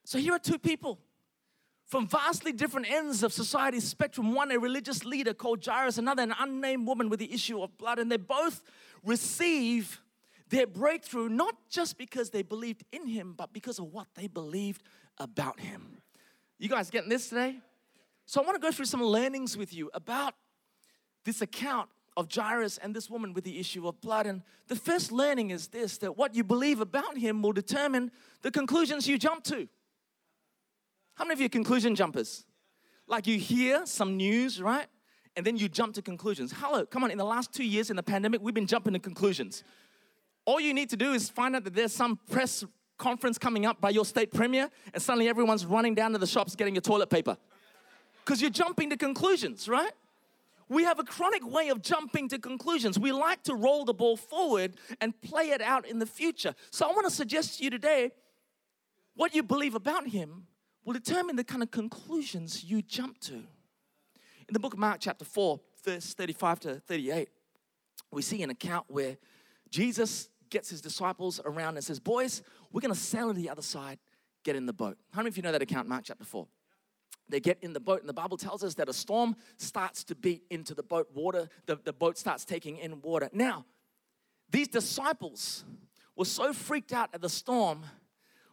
So 0.03 0.19
here 0.19 0.33
are 0.33 0.39
two 0.39 0.59
people 0.59 0.99
from 1.87 2.07
vastly 2.07 2.51
different 2.51 2.89
ends 2.91 3.23
of 3.23 3.33
society's 3.33 3.87
spectrum. 3.87 4.33
One, 4.35 4.51
a 4.51 4.59
religious 4.59 5.03
leader 5.03 5.33
called 5.33 5.65
Jairus, 5.65 5.97
another, 5.97 6.21
an 6.21 6.35
unnamed 6.39 6.87
woman 6.87 7.09
with 7.09 7.19
the 7.19 7.33
issue 7.33 7.63
of 7.63 7.75
blood, 7.79 7.97
and 7.97 8.11
they 8.11 8.17
both 8.17 8.61
receive 9.03 9.99
their 10.49 10.67
breakthrough 10.67 11.29
not 11.29 11.55
just 11.69 11.97
because 11.97 12.29
they 12.29 12.41
believed 12.41 12.83
in 12.91 13.07
him, 13.07 13.33
but 13.37 13.53
because 13.53 13.79
of 13.79 13.85
what 13.93 14.07
they 14.15 14.27
believed 14.27 14.83
about 15.17 15.59
him. 15.59 16.01
You 16.57 16.69
guys 16.69 16.89
getting 16.89 17.09
this 17.09 17.29
today? 17.29 17.57
So 18.25 18.41
I 18.41 18.45
want 18.45 18.55
to 18.55 18.61
go 18.61 18.71
through 18.71 18.85
some 18.85 19.01
learnings 19.01 19.57
with 19.57 19.73
you 19.73 19.89
about 19.93 20.35
this 21.23 21.41
account 21.41 21.89
of 22.17 22.31
Jairus 22.31 22.77
and 22.77 22.95
this 22.95 23.09
woman 23.09 23.33
with 23.33 23.43
the 23.43 23.59
issue 23.59 23.87
of 23.87 24.01
blood. 24.01 24.25
And 24.27 24.41
the 24.67 24.75
first 24.75 25.11
learning 25.11 25.51
is 25.51 25.67
this 25.67 25.97
that 25.99 26.17
what 26.17 26.35
you 26.35 26.43
believe 26.43 26.81
about 26.81 27.17
him 27.17 27.41
will 27.41 27.53
determine 27.53 28.11
the 28.41 28.51
conclusions 28.51 29.07
you 29.07 29.17
jump 29.17 29.43
to. 29.45 29.67
How 31.15 31.25
many 31.25 31.33
of 31.33 31.39
you 31.39 31.45
are 31.47 31.49
conclusion 31.49 31.95
jumpers? 31.95 32.45
Like 33.07 33.25
you 33.25 33.37
hear 33.37 33.85
some 33.85 34.17
news, 34.17 34.61
right? 34.61 34.87
And 35.35 35.45
then 35.45 35.57
you 35.57 35.69
jump 35.69 35.95
to 35.95 36.01
conclusions. 36.01 36.53
Hello, 36.57 36.85
come 36.85 37.03
on, 37.03 37.11
in 37.11 37.17
the 37.17 37.25
last 37.25 37.53
two 37.53 37.63
years 37.63 37.89
in 37.89 37.95
the 37.95 38.03
pandemic, 38.03 38.41
we've 38.41 38.53
been 38.53 38.67
jumping 38.67 38.93
to 38.93 38.99
conclusions. 38.99 39.63
All 40.49 40.59
you 40.59 40.73
need 40.73 40.89
to 40.89 40.97
do 40.97 41.13
is 41.13 41.29
find 41.29 41.55
out 41.55 41.63
that 41.65 41.75
there's 41.75 41.93
some 41.93 42.17
press 42.27 42.65
conference 42.97 43.37
coming 43.37 43.67
up 43.67 43.79
by 43.79 43.91
your 43.91 44.03
state 44.03 44.33
premier, 44.33 44.71
and 44.91 44.99
suddenly 44.99 45.29
everyone's 45.29 45.63
running 45.63 45.93
down 45.93 46.11
to 46.13 46.17
the 46.17 46.25
shops 46.25 46.55
getting 46.55 46.73
your 46.73 46.81
toilet 46.81 47.11
paper. 47.11 47.37
Because 48.25 48.41
you're 48.41 48.49
jumping 48.49 48.89
to 48.89 48.97
conclusions, 48.97 49.69
right? 49.69 49.91
We 50.67 50.85
have 50.85 50.97
a 50.97 51.03
chronic 51.03 51.45
way 51.45 51.69
of 51.69 51.83
jumping 51.83 52.29
to 52.29 52.39
conclusions. 52.39 52.97
We 52.97 53.11
like 53.11 53.43
to 53.43 53.53
roll 53.53 53.85
the 53.85 53.93
ball 53.93 54.17
forward 54.17 54.73
and 54.99 55.13
play 55.21 55.51
it 55.51 55.61
out 55.61 55.85
in 55.85 55.99
the 55.99 56.07
future. 56.07 56.55
So 56.71 56.89
I 56.89 56.93
want 56.93 57.05
to 57.07 57.13
suggest 57.13 57.59
to 57.59 57.65
you 57.65 57.69
today 57.69 58.11
what 59.13 59.35
you 59.35 59.43
believe 59.43 59.75
about 59.75 60.07
him 60.07 60.47
will 60.83 60.93
determine 60.93 61.35
the 61.35 61.43
kind 61.43 61.61
of 61.61 61.69
conclusions 61.69 62.63
you 62.63 62.81
jump 62.81 63.19
to. 63.19 63.35
In 63.35 64.53
the 64.53 64.59
book 64.59 64.73
of 64.73 64.79
Mark, 64.79 64.97
chapter 64.99 65.25
4, 65.25 65.59
verse 65.85 66.15
35 66.15 66.59
to 66.61 66.75
38, 66.79 67.29
we 68.11 68.23
see 68.23 68.41
an 68.41 68.49
account 68.49 68.85
where 68.87 69.15
Jesus 69.69 70.27
gets 70.49 70.69
his 70.69 70.81
disciples 70.81 71.39
around 71.45 71.75
and 71.75 71.83
says, 71.83 71.99
Boys, 71.99 72.41
we're 72.71 72.81
going 72.81 72.93
to 72.93 72.99
sail 72.99 73.27
to 73.27 73.33
the 73.33 73.49
other 73.49 73.61
side, 73.61 73.99
get 74.43 74.55
in 74.55 74.65
the 74.65 74.73
boat. 74.73 74.97
How 75.11 75.21
many 75.21 75.29
of 75.29 75.37
you 75.37 75.43
know 75.43 75.51
that 75.51 75.61
account, 75.61 75.87
Mark 75.87 76.03
chapter 76.05 76.25
4? 76.25 76.47
They 77.29 77.39
get 77.39 77.59
in 77.61 77.73
the 77.73 77.79
boat, 77.79 77.99
and 77.99 78.09
the 78.09 78.13
Bible 78.13 78.37
tells 78.37 78.63
us 78.63 78.73
that 78.75 78.89
a 78.89 78.93
storm 78.93 79.35
starts 79.57 80.03
to 80.05 80.15
beat 80.15 80.43
into 80.49 80.73
the 80.73 80.81
boat. 80.81 81.09
Water, 81.13 81.47
the, 81.67 81.79
the 81.83 81.93
boat 81.93 82.17
starts 82.17 82.43
taking 82.43 82.77
in 82.77 83.01
water. 83.01 83.29
Now, 83.31 83.65
these 84.49 84.67
disciples 84.67 85.63
were 86.15 86.25
so 86.25 86.53
freaked 86.53 86.91
out 86.91 87.09
at 87.13 87.21
the 87.21 87.29
storm 87.29 87.83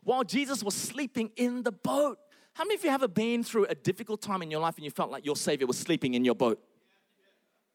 while 0.04 0.24
Jesus 0.24 0.62
was 0.62 0.74
sleeping 0.74 1.30
in 1.36 1.62
the 1.62 1.72
boat. 1.72 2.18
How 2.52 2.64
many 2.64 2.76
of 2.76 2.84
you 2.84 2.90
have 2.90 3.02
ever 3.02 3.08
been 3.08 3.42
through 3.42 3.66
a 3.66 3.74
difficult 3.74 4.22
time 4.22 4.42
in 4.42 4.50
your 4.50 4.60
life 4.60 4.76
and 4.76 4.84
you 4.84 4.90
felt 4.90 5.10
like 5.10 5.24
your 5.24 5.36
Savior 5.36 5.66
was 5.66 5.78
sleeping 5.78 6.14
in 6.14 6.24
your 6.24 6.34
boat? 6.34 6.62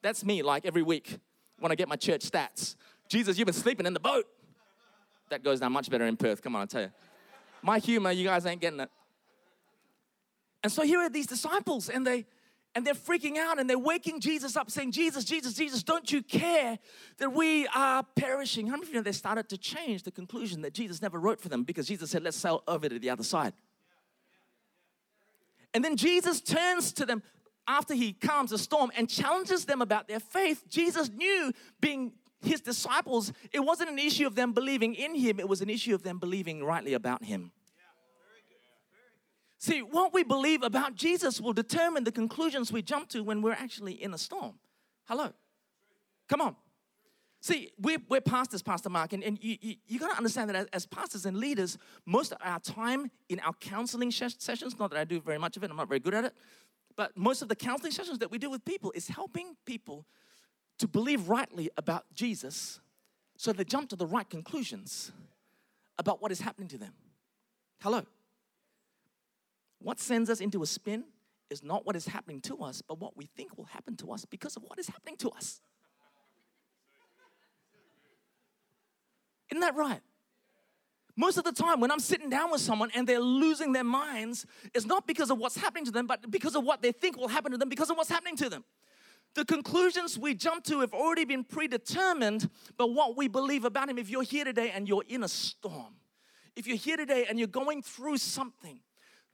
That's 0.01 0.23
me, 0.23 0.41
like 0.41 0.65
every 0.65 0.81
week 0.81 1.19
when 1.59 1.71
I 1.71 1.75
get 1.75 1.87
my 1.87 1.95
church 1.95 2.21
stats. 2.21 2.75
Jesus, 3.11 3.37
you've 3.37 3.45
been 3.45 3.53
sleeping 3.53 3.85
in 3.85 3.93
the 3.93 3.99
boat. 3.99 4.25
That 5.31 5.43
goes 5.43 5.59
down 5.59 5.73
much 5.73 5.89
better 5.89 6.05
in 6.05 6.15
Perth. 6.15 6.41
Come 6.41 6.55
on, 6.55 6.61
I 6.61 6.65
tell 6.65 6.83
you. 6.83 6.91
My 7.61 7.77
humor, 7.77 8.09
you 8.11 8.23
guys 8.23 8.45
ain't 8.45 8.61
getting 8.61 8.79
it. 8.79 8.89
And 10.63 10.71
so 10.71 10.83
here 10.83 10.99
are 10.99 11.09
these 11.09 11.27
disciples, 11.27 11.89
and 11.89 12.07
they 12.07 12.25
and 12.73 12.87
they're 12.87 12.93
freaking 12.93 13.35
out 13.35 13.59
and 13.59 13.69
they're 13.69 13.77
waking 13.77 14.21
Jesus 14.21 14.55
up, 14.55 14.71
saying, 14.71 14.93
Jesus, 14.93 15.25
Jesus, 15.25 15.55
Jesus, 15.55 15.83
don't 15.83 16.09
you 16.09 16.23
care 16.23 16.79
that 17.17 17.33
we 17.33 17.67
are 17.75 18.05
perishing? 18.15 18.67
How 18.67 18.75
many 18.75 18.83
of 18.83 18.89
you 18.89 18.95
know 18.95 19.01
they 19.01 19.11
started 19.11 19.49
to 19.49 19.57
change 19.57 20.03
the 20.03 20.11
conclusion 20.11 20.61
that 20.61 20.73
Jesus 20.73 21.01
never 21.01 21.19
wrote 21.19 21.41
for 21.41 21.49
them 21.49 21.63
because 21.63 21.87
Jesus 21.87 22.11
said, 22.11 22.23
Let's 22.23 22.37
sail 22.37 22.63
over 22.65 22.87
to 22.87 22.97
the 22.97 23.09
other 23.09 23.25
side. 23.25 23.51
And 25.73 25.83
then 25.83 25.97
Jesus 25.97 26.39
turns 26.39 26.93
to 26.93 27.05
them 27.05 27.23
after 27.67 27.93
he 27.93 28.13
calms 28.13 28.51
the 28.51 28.57
storm 28.57 28.89
and 28.95 29.09
challenges 29.09 29.65
them 29.65 29.81
about 29.81 30.07
their 30.07 30.21
faith. 30.21 30.63
Jesus 30.69 31.09
knew, 31.09 31.51
being 31.81 32.13
his 32.41 32.61
disciples, 32.61 33.31
it 33.51 33.59
wasn't 33.59 33.89
an 33.89 33.99
issue 33.99 34.27
of 34.27 34.35
them 34.35 34.53
believing 34.53 34.95
in 34.95 35.15
him, 35.15 35.39
it 35.39 35.47
was 35.47 35.61
an 35.61 35.69
issue 35.69 35.95
of 35.95 36.03
them 36.03 36.19
believing 36.19 36.63
rightly 36.63 36.93
about 36.93 37.23
him. 37.23 37.51
See, 39.57 39.81
what 39.83 40.11
we 40.11 40.23
believe 40.23 40.63
about 40.63 40.95
Jesus 40.95 41.39
will 41.39 41.53
determine 41.53 42.03
the 42.03 42.11
conclusions 42.11 42.71
we 42.71 42.81
jump 42.81 43.09
to 43.09 43.23
when 43.23 43.43
we're 43.43 43.51
actually 43.51 43.93
in 43.93 44.11
a 44.11 44.17
storm. 44.17 44.55
Hello. 45.05 45.33
Come 46.27 46.41
on. 46.41 46.55
See, 47.41 47.71
we're, 47.79 47.99
we're 48.07 48.21
pastors, 48.21 48.61
Pastor 48.61 48.89
Mark, 48.89 49.13
and, 49.13 49.23
and 49.23 49.37
you, 49.43 49.57
you, 49.61 49.75
you 49.87 49.99
got 49.99 50.11
to 50.11 50.17
understand 50.17 50.49
that 50.49 50.55
as, 50.55 50.67
as, 50.73 50.85
pastors 50.85 51.25
and 51.25 51.37
leaders, 51.37 51.77
most 52.05 52.31
of 52.31 52.37
our 52.43 52.59
time 52.59 53.09
in 53.29 53.39
our 53.39 53.53
counseling 53.53 54.11
sessions, 54.11 54.77
not 54.79 54.91
that 54.91 54.99
I 54.99 55.03
do 55.03 55.19
very 55.19 55.39
much 55.39 55.57
of 55.57 55.63
it, 55.63 55.71
I'm 55.71 55.77
not 55.77 55.87
very 55.87 55.99
good 55.99 56.13
at 56.13 56.25
it, 56.25 56.33
but 56.95 57.17
most 57.17 57.41
of 57.41 57.49
the 57.49 57.55
counseling 57.55 57.91
sessions 57.91 58.19
that 58.19 58.29
we 58.29 58.37
do 58.37 58.49
with 58.49 58.63
people 58.63 58.91
is 58.95 59.07
helping 59.07 59.55
people 59.65 60.05
to 60.81 60.87
believe 60.87 61.29
rightly 61.29 61.69
about 61.77 62.05
Jesus 62.15 62.79
so 63.37 63.53
they 63.53 63.63
jump 63.63 63.89
to 63.89 63.95
the 63.95 64.07
right 64.07 64.27
conclusions 64.27 65.11
about 65.99 66.23
what 66.23 66.31
is 66.31 66.41
happening 66.41 66.67
to 66.69 66.77
them. 66.79 66.93
Hello. 67.83 68.03
What 69.77 69.99
sends 69.99 70.27
us 70.27 70.41
into 70.41 70.63
a 70.63 70.65
spin 70.65 71.03
is 71.51 71.63
not 71.63 71.85
what 71.85 71.95
is 71.95 72.07
happening 72.07 72.41
to 72.41 72.63
us, 72.63 72.81
but 72.81 72.99
what 72.99 73.15
we 73.15 73.25
think 73.25 73.59
will 73.59 73.65
happen 73.65 73.95
to 73.97 74.11
us 74.11 74.25
because 74.25 74.55
of 74.55 74.63
what 74.63 74.79
is 74.79 74.87
happening 74.87 75.17
to 75.17 75.29
us. 75.29 75.61
Isn't 79.51 79.61
that 79.61 79.75
right? 79.75 80.01
Most 81.15 81.37
of 81.37 81.43
the 81.43 81.51
time, 81.51 81.79
when 81.79 81.91
I'm 81.91 81.99
sitting 81.99 82.31
down 82.31 82.49
with 82.49 82.61
someone 82.61 82.89
and 82.95 83.05
they're 83.05 83.19
losing 83.19 83.71
their 83.71 83.83
minds, 83.83 84.47
it's 84.73 84.87
not 84.87 85.05
because 85.05 85.29
of 85.29 85.37
what's 85.37 85.57
happening 85.57 85.85
to 85.85 85.91
them, 85.91 86.07
but 86.07 86.31
because 86.31 86.55
of 86.55 86.63
what 86.63 86.81
they 86.81 86.91
think 86.91 87.17
will 87.17 87.27
happen 87.27 87.51
to 87.51 87.57
them 87.59 87.69
because 87.69 87.91
of 87.91 87.97
what's 87.97 88.09
happening 88.09 88.35
to 88.37 88.49
them. 88.49 88.63
The 89.33 89.45
conclusions 89.45 90.19
we 90.19 90.35
jump 90.35 90.63
to 90.65 90.81
have 90.81 90.93
already 90.93 91.25
been 91.25 91.43
predetermined 91.43 92.49
by 92.77 92.85
what 92.85 93.15
we 93.15 93.27
believe 93.27 93.63
about 93.63 93.89
Him. 93.89 93.97
If 93.97 94.09
you're 94.09 94.23
here 94.23 94.43
today 94.43 94.71
and 94.71 94.87
you're 94.87 95.05
in 95.07 95.23
a 95.23 95.29
storm, 95.29 95.95
if 96.55 96.67
you're 96.67 96.77
here 96.77 96.97
today 96.97 97.25
and 97.29 97.39
you're 97.39 97.47
going 97.47 97.81
through 97.81 98.17
something, 98.17 98.81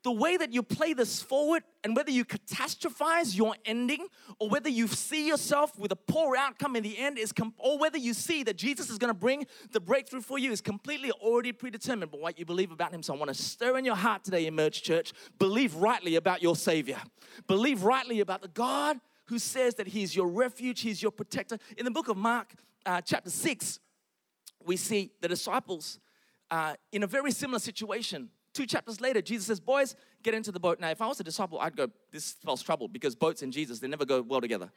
the 0.03 0.11
way 0.11 0.37
that 0.37 0.53
you 0.53 0.61
play 0.63 0.93
this 0.93 1.21
forward 1.21 1.63
and 1.83 1.95
whether 1.95 2.11
you 2.11 2.23
catastrophize 2.23 3.35
your 3.35 3.55
ending 3.65 4.07
or 4.39 4.47
whether 4.47 4.69
you 4.69 4.87
see 4.87 5.27
yourself 5.27 5.77
with 5.77 5.91
a 5.91 5.95
poor 5.95 6.37
outcome 6.37 6.75
in 6.75 6.83
the 6.83 6.97
end 6.97 7.17
is 7.17 7.31
com- 7.31 7.53
or 7.57 7.77
whether 7.77 7.97
you 7.97 8.13
see 8.13 8.43
that 8.43 8.55
Jesus 8.55 8.89
is 8.89 8.97
going 8.97 9.09
to 9.09 9.19
bring 9.19 9.45
the 9.71 9.79
breakthrough 9.79 10.21
for 10.21 10.37
you 10.37 10.51
is 10.51 10.61
completely 10.61 11.11
already 11.11 11.51
predetermined 11.51 12.11
by 12.11 12.19
what 12.19 12.39
you 12.39 12.45
believe 12.45 12.71
about 12.71 12.93
him. 12.93 13.01
So 13.01 13.15
I 13.15 13.17
want 13.17 13.29
to 13.29 13.33
stir 13.33 13.77
in 13.77 13.85
your 13.85 13.95
heart 13.95 14.23
today, 14.23 14.45
Emerge 14.45 14.83
Church. 14.83 15.11
Believe 15.39 15.75
rightly 15.75 16.15
about 16.15 16.41
your 16.41 16.55
Savior. 16.55 17.01
Believe 17.47 17.83
rightly 17.83 18.19
about 18.19 18.41
the 18.41 18.47
God 18.47 18.99
who 19.27 19.39
says 19.39 19.75
that 19.75 19.87
He's 19.87 20.15
your 20.15 20.27
refuge, 20.27 20.81
He's 20.81 21.01
your 21.01 21.11
protector. 21.11 21.57
In 21.77 21.85
the 21.85 21.91
book 21.91 22.09
of 22.09 22.17
Mark, 22.17 22.53
uh, 22.85 23.01
chapter 23.01 23.29
6, 23.29 23.79
we 24.65 24.77
see 24.77 25.11
the 25.21 25.27
disciples 25.27 25.99
uh, 26.51 26.75
in 26.91 27.03
a 27.03 27.07
very 27.07 27.31
similar 27.31 27.59
situation 27.59 28.29
Two 28.57 28.65
chapters 28.65 28.99
later, 28.99 29.21
Jesus 29.21 29.45
says, 29.45 29.59
Boys, 29.59 29.95
get 30.23 30.33
into 30.33 30.51
the 30.51 30.59
boat. 30.59 30.79
Now, 30.79 30.89
if 30.89 30.99
I 30.99 31.05
was 31.05 31.19
a 31.19 31.23
disciple, 31.23 31.59
I'd 31.59 31.77
go, 31.77 31.89
This 32.11 32.25
spells 32.25 32.63
trouble 32.63 32.87
because 32.87 33.15
boats 33.15 33.43
and 33.43 33.53
Jesus, 33.53 33.77
they 33.77 33.87
never 33.87 34.03
go 34.03 34.23
well 34.23 34.41
together. 34.41 34.71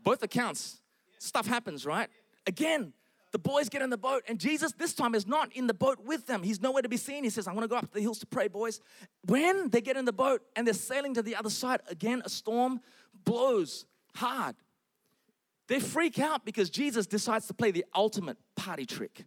Both 0.00 0.22
accounts, 0.22 0.80
stuff 1.18 1.48
happens, 1.48 1.84
right? 1.84 2.08
Again, 2.46 2.92
the 3.32 3.38
boys 3.38 3.68
get 3.68 3.82
in 3.82 3.90
the 3.90 3.98
boat, 3.98 4.22
and 4.28 4.38
Jesus 4.38 4.72
this 4.72 4.92
time 4.92 5.14
is 5.14 5.26
not 5.26 5.52
in 5.52 5.66
the 5.66 5.74
boat 5.74 5.98
with 6.04 6.26
them. 6.26 6.42
He's 6.42 6.60
nowhere 6.60 6.82
to 6.82 6.88
be 6.88 6.96
seen. 6.96 7.24
He 7.24 7.30
says, 7.30 7.46
I 7.46 7.52
want 7.52 7.64
to 7.64 7.68
go 7.68 7.76
up 7.76 7.86
to 7.86 7.94
the 7.94 8.00
hills 8.00 8.18
to 8.20 8.26
pray, 8.26 8.48
boys. 8.48 8.80
When 9.26 9.70
they 9.70 9.80
get 9.80 9.96
in 9.96 10.04
the 10.04 10.12
boat 10.12 10.42
and 10.56 10.66
they're 10.66 10.74
sailing 10.74 11.14
to 11.14 11.22
the 11.22 11.36
other 11.36 11.50
side, 11.50 11.80
again, 11.88 12.22
a 12.24 12.28
storm 12.28 12.80
blows 13.24 13.86
hard. 14.14 14.56
They 15.68 15.78
freak 15.78 16.18
out 16.18 16.44
because 16.44 16.70
Jesus 16.70 17.06
decides 17.06 17.46
to 17.46 17.54
play 17.54 17.70
the 17.70 17.84
ultimate 17.94 18.36
party 18.56 18.86
trick 18.86 19.24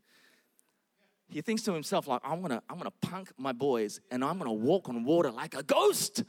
he 1.34 1.42
thinks 1.42 1.64
to 1.64 1.74
himself 1.74 2.08
like 2.08 2.22
i'm 2.24 2.42
gonna 2.42 2.62
i'm 2.70 2.78
gonna 2.78 2.92
punk 3.02 3.32
my 3.38 3.52
boys 3.52 4.00
and 4.12 4.24
i'm 4.24 4.38
gonna 4.38 4.54
walk 4.54 4.88
on 4.88 5.04
water 5.04 5.32
like 5.32 5.56
a 5.56 5.64
ghost 5.64 6.24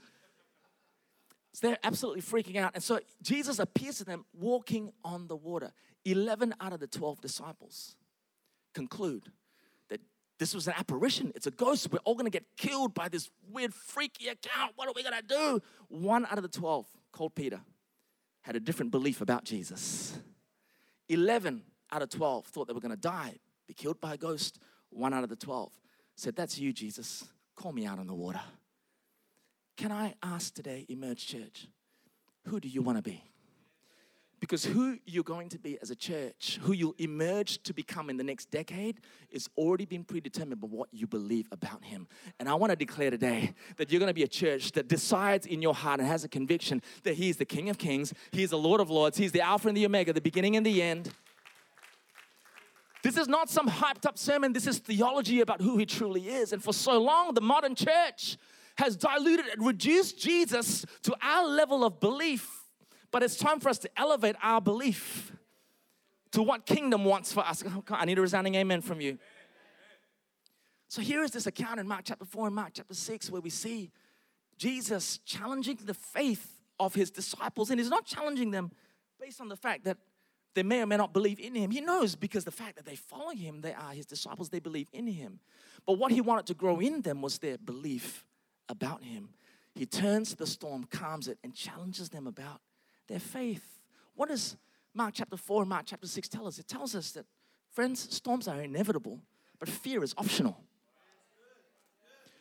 so 1.52 1.66
they're 1.66 1.78
absolutely 1.84 2.22
freaking 2.22 2.56
out 2.56 2.72
and 2.74 2.82
so 2.82 2.98
jesus 3.22 3.58
appears 3.58 3.98
to 3.98 4.04
them 4.04 4.24
walking 4.32 4.92
on 5.04 5.26
the 5.28 5.36
water 5.36 5.70
11 6.04 6.54
out 6.60 6.72
of 6.72 6.80
the 6.80 6.86
12 6.86 7.20
disciples 7.20 7.96
conclude 8.74 9.30
that 9.88 10.00
this 10.38 10.54
was 10.54 10.66
an 10.66 10.74
apparition 10.76 11.32
it's 11.34 11.46
a 11.46 11.50
ghost 11.50 11.90
we're 11.92 11.98
all 12.04 12.14
gonna 12.14 12.30
get 12.30 12.44
killed 12.56 12.94
by 12.94 13.08
this 13.08 13.30
weird 13.50 13.72
freaky 13.72 14.28
account 14.28 14.72
what 14.76 14.88
are 14.88 14.92
we 14.94 15.02
gonna 15.02 15.22
do 15.22 15.60
one 15.88 16.26
out 16.26 16.36
of 16.36 16.42
the 16.42 16.48
12 16.48 16.86
called 17.12 17.34
peter 17.34 17.60
had 18.42 18.56
a 18.56 18.60
different 18.60 18.90
belief 18.90 19.20
about 19.20 19.44
jesus 19.44 20.18
11 21.08 21.62
out 21.92 22.02
of 22.02 22.08
12 22.10 22.46
thought 22.46 22.66
they 22.66 22.74
were 22.74 22.80
gonna 22.80 22.96
die 22.96 23.34
be 23.66 23.74
killed 23.74 24.00
by 24.00 24.14
a 24.14 24.16
ghost 24.16 24.58
one 24.94 25.12
out 25.12 25.24
of 25.24 25.28
the 25.28 25.36
12, 25.36 25.72
said, 26.16 26.36
That's 26.36 26.58
you, 26.58 26.72
Jesus. 26.72 27.24
Call 27.56 27.72
me 27.72 27.86
out 27.86 27.98
on 27.98 28.06
the 28.06 28.14
water. 28.14 28.40
Can 29.76 29.92
I 29.92 30.14
ask 30.22 30.54
today, 30.54 30.86
Emerge 30.88 31.26
Church, 31.26 31.68
who 32.46 32.60
do 32.60 32.68
you 32.68 32.82
want 32.82 32.98
to 32.98 33.02
be? 33.02 33.22
Because 34.44 34.62
who 34.62 34.98
you're 35.06 35.24
going 35.24 35.48
to 35.48 35.58
be 35.58 35.78
as 35.80 35.90
a 35.90 35.96
church, 35.96 36.58
who 36.60 36.74
you'll 36.74 36.94
emerge 36.98 37.62
to 37.62 37.72
become 37.72 38.10
in 38.10 38.18
the 38.18 38.22
next 38.22 38.50
decade, 38.50 39.00
is 39.30 39.48
already 39.56 39.86
been 39.86 40.04
predetermined 40.04 40.60
by 40.60 40.66
what 40.66 40.90
you 40.92 41.06
believe 41.06 41.48
about 41.50 41.82
Him. 41.82 42.06
And 42.38 42.46
I 42.46 42.52
want 42.52 42.68
to 42.68 42.76
declare 42.76 43.10
today 43.10 43.54
that 43.78 43.90
you're 43.90 44.00
going 44.00 44.10
to 44.10 44.14
be 44.14 44.22
a 44.22 44.28
church 44.28 44.72
that 44.72 44.86
decides 44.86 45.46
in 45.46 45.62
your 45.62 45.72
heart 45.72 45.98
and 45.98 46.06
has 46.06 46.24
a 46.24 46.28
conviction 46.28 46.82
that 47.04 47.14
He 47.14 47.30
is 47.30 47.38
the 47.38 47.46
King 47.46 47.70
of 47.70 47.78
Kings, 47.78 48.12
He's 48.32 48.50
the 48.50 48.58
Lord 48.58 48.82
of 48.82 48.90
Lords, 48.90 49.16
He's 49.16 49.32
the 49.32 49.40
Alpha 49.40 49.68
and 49.68 49.74
the 49.74 49.86
Omega, 49.86 50.12
the 50.12 50.20
beginning 50.20 50.56
and 50.56 50.66
the 50.66 50.82
end. 50.82 51.10
This 53.02 53.16
is 53.16 53.26
not 53.26 53.48
some 53.48 53.66
hyped 53.66 54.04
up 54.04 54.18
sermon. 54.18 54.52
This 54.52 54.66
is 54.66 54.78
theology 54.78 55.40
about 55.40 55.62
who 55.62 55.78
he 55.78 55.86
truly 55.86 56.28
is. 56.28 56.52
And 56.52 56.62
for 56.62 56.74
so 56.74 57.00
long, 57.00 57.32
the 57.32 57.40
modern 57.40 57.74
church 57.74 58.36
has 58.76 58.94
diluted 58.94 59.46
and 59.46 59.66
reduced 59.66 60.18
Jesus 60.20 60.84
to 61.04 61.16
our 61.22 61.46
level 61.46 61.82
of 61.82 61.98
belief. 61.98 62.63
But 63.14 63.22
it's 63.22 63.36
time 63.36 63.60
for 63.60 63.68
us 63.68 63.78
to 63.78 63.90
elevate 63.96 64.34
our 64.42 64.60
belief 64.60 65.30
to 66.32 66.42
what 66.42 66.66
kingdom 66.66 67.04
wants 67.04 67.32
for 67.32 67.46
us. 67.46 67.62
Oh, 67.64 67.84
I 67.90 68.06
need 68.06 68.18
a 68.18 68.20
resounding 68.20 68.56
amen 68.56 68.80
from 68.80 69.00
you. 69.00 69.20
So 70.88 71.00
here 71.00 71.22
is 71.22 71.30
this 71.30 71.46
account 71.46 71.78
in 71.78 71.86
Mark 71.86 72.00
chapter 72.06 72.24
4 72.24 72.46
and 72.48 72.56
Mark 72.56 72.70
chapter 72.74 72.92
6 72.92 73.30
where 73.30 73.40
we 73.40 73.50
see 73.50 73.92
Jesus 74.58 75.18
challenging 75.18 75.78
the 75.84 75.94
faith 75.94 76.58
of 76.80 76.96
his 76.96 77.12
disciples. 77.12 77.70
And 77.70 77.78
he's 77.78 77.88
not 77.88 78.04
challenging 78.04 78.50
them 78.50 78.72
based 79.20 79.40
on 79.40 79.46
the 79.46 79.56
fact 79.56 79.84
that 79.84 79.98
they 80.56 80.64
may 80.64 80.82
or 80.82 80.86
may 80.86 80.96
not 80.96 81.12
believe 81.12 81.38
in 81.38 81.54
him. 81.54 81.70
He 81.70 81.80
knows 81.80 82.16
because 82.16 82.44
the 82.44 82.50
fact 82.50 82.74
that 82.74 82.84
they 82.84 82.96
follow 82.96 83.30
him, 83.30 83.60
they 83.60 83.74
are 83.74 83.92
his 83.92 84.06
disciples, 84.06 84.48
they 84.48 84.58
believe 84.58 84.88
in 84.92 85.06
him. 85.06 85.38
But 85.86 85.98
what 85.98 86.10
he 86.10 86.20
wanted 86.20 86.46
to 86.46 86.54
grow 86.54 86.80
in 86.80 87.02
them 87.02 87.22
was 87.22 87.38
their 87.38 87.58
belief 87.58 88.26
about 88.68 89.04
him. 89.04 89.28
He 89.72 89.86
turns 89.86 90.34
the 90.34 90.48
storm, 90.48 90.82
calms 90.90 91.28
it, 91.28 91.38
and 91.44 91.54
challenges 91.54 92.08
them 92.08 92.26
about 92.26 92.60
their 93.08 93.20
faith. 93.20 93.64
What 94.14 94.28
does 94.28 94.56
Mark 94.94 95.14
chapter 95.14 95.36
4 95.36 95.62
and 95.62 95.68
Mark 95.68 95.84
chapter 95.86 96.06
6 96.06 96.28
tell 96.28 96.46
us? 96.46 96.58
It 96.58 96.68
tells 96.68 96.94
us 96.94 97.12
that, 97.12 97.26
friends, 97.70 98.14
storms 98.14 98.48
are 98.48 98.60
inevitable, 98.60 99.20
but 99.58 99.68
fear 99.68 100.02
is 100.02 100.14
optional. 100.16 100.56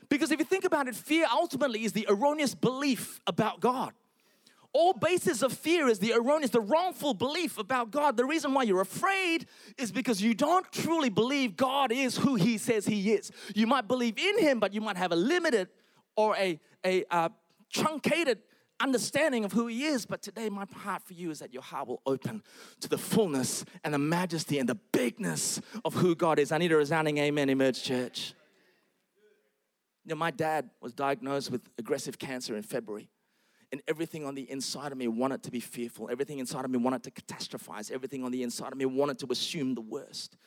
Because 0.10 0.32
if 0.32 0.39
you 0.39 0.46
think 0.46 0.63
about 0.63 0.88
it, 0.88 0.96
fear 0.96 1.25
ultimately 1.32 1.84
is 1.84 1.93
the 1.93 2.05
erroneous 2.10 2.53
belief 2.53 3.20
about 3.25 3.60
God 3.60 3.93
all 4.74 4.93
basis 4.93 5.43
of 5.43 5.53
fear 5.53 5.88
is 5.88 6.00
the 6.00 6.13
erroneous, 6.13 6.50
the 6.50 6.60
wrongful 6.60 7.13
belief 7.13 7.60
about 7.60 7.91
God. 7.91 8.17
The 8.17 8.25
reason 8.25 8.53
why 8.55 8.63
you're 8.63 8.82
afraid 8.82 9.46
is 9.77 9.91
because 9.91 10.22
you 10.22 10.34
don't 10.34 10.70
truly 10.72 11.10
believe 11.10 11.55
God 11.55 11.91
is 11.91 12.17
who 12.17 12.36
He 12.36 12.58
says 12.58 12.88
He 12.88 13.13
is. 13.13 13.32
You 13.53 13.67
might 13.67 13.88
believe 13.88 14.17
in 14.17 14.39
Him, 14.39 14.60
but 14.60 14.74
you 14.74 14.82
might 14.82 14.98
have 14.98 15.12
a 15.12 15.15
limited 15.15 15.70
or 16.15 16.36
a, 16.38 16.60
a 16.84 17.05
uh, 17.12 17.29
truncated 17.72 18.39
understanding 18.80 19.46
of 19.46 19.51
who 19.51 19.68
He 19.68 19.86
is. 19.86 20.06
But 20.06 20.22
today, 20.22 20.50
my 20.50 20.65
heart 20.75 21.03
for 21.03 21.13
you 21.13 21.32
is 21.32 21.39
that 21.39 21.53
your 21.53 21.63
heart 21.63 21.88
will 21.88 22.01
open 22.06 22.44
to 22.82 22.89
the 22.89 22.98
fullness 22.98 23.65
and 23.84 23.94
the 23.94 24.00
majesty 24.00 24.60
and 24.60 24.68
the 24.68 24.77
bigness 24.92 25.62
of 25.86 25.94
who 25.94 26.15
God 26.15 26.39
is. 26.39 26.51
I 26.51 26.58
need 26.58 26.72
a 26.72 26.77
resounding 26.77 27.18
amen, 27.18 27.50
Emerge 27.50 27.84
Church. 27.84 28.34
You 30.06 30.10
know, 30.10 30.15
my 30.15 30.32
dad 30.32 30.70
was 30.82 30.94
diagnosed 30.94 31.50
with 31.50 31.62
aggressive 31.77 32.20
cancer 32.20 32.56
in 32.56 32.63
February. 32.63 33.10
And 33.72 33.82
everything 33.88 34.24
on 34.25 34.36
the 34.36 34.50
inside 34.51 34.92
of 34.92 35.00
me 35.00 35.08
wanted 35.08 35.42
to 35.44 35.51
be 35.51 35.60
fearful. 35.60 36.08
Everything 36.12 36.38
inside 36.38 36.63
of 36.63 36.70
me 36.70 36.77
wanted 36.77 37.01
to 37.03 37.12
catastrophize. 37.12 37.89
Everything 37.89 38.24
on 38.24 38.32
the 38.32 38.44
inside 38.44 38.72
of 38.72 38.77
me 38.77 38.86
wanted 38.86 39.18
to 39.20 39.27
assume 39.32 39.74
the 39.74 39.82
worst. 39.82 40.38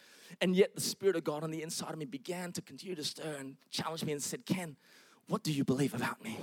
And 0.40 0.54
yet, 0.54 0.75
the 0.75 0.80
Spirit 0.80 1.16
of 1.16 1.25
God 1.25 1.42
on 1.42 1.50
the 1.50 1.62
inside 1.62 1.90
of 1.90 1.99
me 1.99 2.04
began 2.04 2.52
to 2.52 2.62
continue 2.62 2.95
to 2.95 3.02
stir 3.02 3.37
and 3.40 3.56
challenge 3.71 4.04
me 4.04 4.12
and 4.12 4.23
said, 4.23 4.47
Ken, 4.47 4.76
what 5.28 5.42
do 5.42 5.52
you 5.52 5.64
believe 5.64 5.92
about 5.92 6.23
me? 6.23 6.38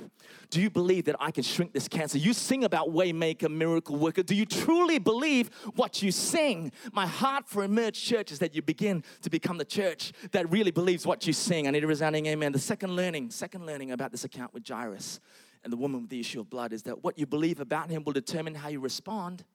Do 0.50 0.62
you 0.62 0.70
believe 0.70 1.06
that 1.06 1.16
I 1.20 1.32
can 1.32 1.44
shrink 1.44 1.72
this 1.72 1.88
cancer? 1.88 2.18
You 2.18 2.34
sing 2.34 2.66
about 2.66 2.90
waymaker, 2.90 3.50
miracle 3.50 3.96
worker. 3.96 4.24
Do 4.24 4.36
you 4.36 4.46
truly 4.46 5.00
believe 5.00 5.50
what 5.76 6.02
you 6.04 6.12
sing? 6.12 6.72
My 6.92 7.08
heart 7.08 7.48
for 7.48 7.64
Emerge 7.64 8.02
Church 8.02 8.32
is 8.32 8.40
that 8.40 8.54
you 8.54 8.62
begin 8.62 9.04
to 9.22 9.30
become 9.30 9.58
the 9.58 9.66
church 9.66 10.12
that 10.32 10.50
really 10.52 10.72
believes 10.72 11.08
what 11.08 11.26
you 11.26 11.32
sing. 11.32 11.66
I 11.66 11.72
need 11.72 11.84
a 11.84 11.88
resounding 11.88 12.26
amen. 12.26 12.52
The 12.52 12.60
second 12.60 12.96
learning, 12.96 13.32
second 13.32 13.66
learning 13.66 13.92
about 13.92 14.12
this 14.12 14.26
account 14.26 14.54
with 14.54 14.68
Jairus 14.68 15.22
and 15.64 15.72
the 15.72 15.78
woman 15.78 16.02
with 16.02 16.10
the 16.10 16.20
issue 16.20 16.42
of 16.42 16.50
blood 16.50 16.74
is 16.74 16.84
that 16.84 17.04
what 17.04 17.18
you 17.18 17.26
believe 17.26 17.62
about 17.62 17.90
him 17.90 18.04
will 18.04 18.14
determine 18.14 18.54
how 18.54 18.68
you 18.68 18.82
respond 18.82 19.46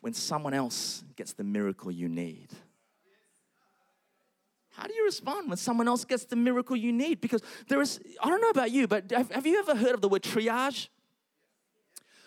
when 0.00 0.12
someone 0.12 0.54
else 0.54 1.04
gets 1.14 1.34
the 1.34 1.44
miracle 1.44 1.92
you 1.92 2.08
need. 2.08 2.48
How 4.80 4.86
do 4.86 4.94
you 4.94 5.04
respond 5.04 5.50
when 5.50 5.58
someone 5.58 5.88
else 5.88 6.06
gets 6.06 6.24
the 6.24 6.36
miracle 6.36 6.74
you 6.74 6.90
need? 6.90 7.20
Because 7.20 7.42
there 7.68 7.82
is, 7.82 8.00
I 8.22 8.30
don't 8.30 8.40
know 8.40 8.48
about 8.48 8.70
you, 8.70 8.88
but 8.88 9.10
have, 9.10 9.30
have 9.30 9.46
you 9.46 9.58
ever 9.58 9.76
heard 9.76 9.92
of 9.92 10.00
the 10.00 10.08
word 10.08 10.22
triage? 10.22 10.88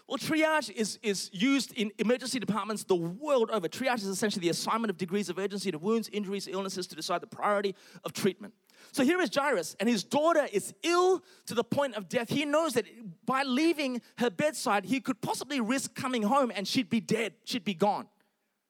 Well, 0.08 0.20
triage 0.20 0.70
is, 0.70 1.00
is 1.02 1.32
used 1.34 1.74
in 1.74 1.92
emergency 1.98 2.40
departments 2.40 2.84
the 2.84 2.96
world 2.96 3.50
over. 3.50 3.68
Triage 3.68 4.04
is 4.04 4.08
essentially 4.08 4.42
the 4.42 4.50
assignment 4.50 4.92
of 4.92 4.98
degrees 4.98 5.30
of 5.30 5.40
urgency 5.40 5.72
to 5.72 5.80
wounds, 5.80 6.10
injuries, 6.14 6.48
illnesses 6.48 6.86
to 6.88 6.96
decide 6.96 7.22
the 7.22 7.28
priority 7.28 7.74
of 8.04 8.14
treatment. 8.14 8.54
So 8.92 9.04
here 9.04 9.20
is 9.20 9.32
Jairus, 9.34 9.76
and 9.80 9.90
his 9.90 10.04
daughter 10.04 10.48
is 10.54 10.76
ill 10.84 11.24
to 11.48 11.56
the 11.56 11.64
point 11.64 11.96
of 11.96 12.08
death. 12.08 12.30
He 12.30 12.46
knows 12.46 12.74
that 12.74 12.86
by 13.26 13.42
leaving 13.42 14.00
her 14.20 14.30
bedside, 14.30 14.86
he 14.86 15.00
could 15.00 15.22
possibly 15.22 15.60
risk 15.60 15.96
coming 15.96 16.22
home 16.22 16.52
and 16.54 16.68
she'd 16.68 16.92
be 16.92 17.02
dead, 17.02 17.34
she'd 17.46 17.66
be 17.66 17.74
gone, 17.74 18.08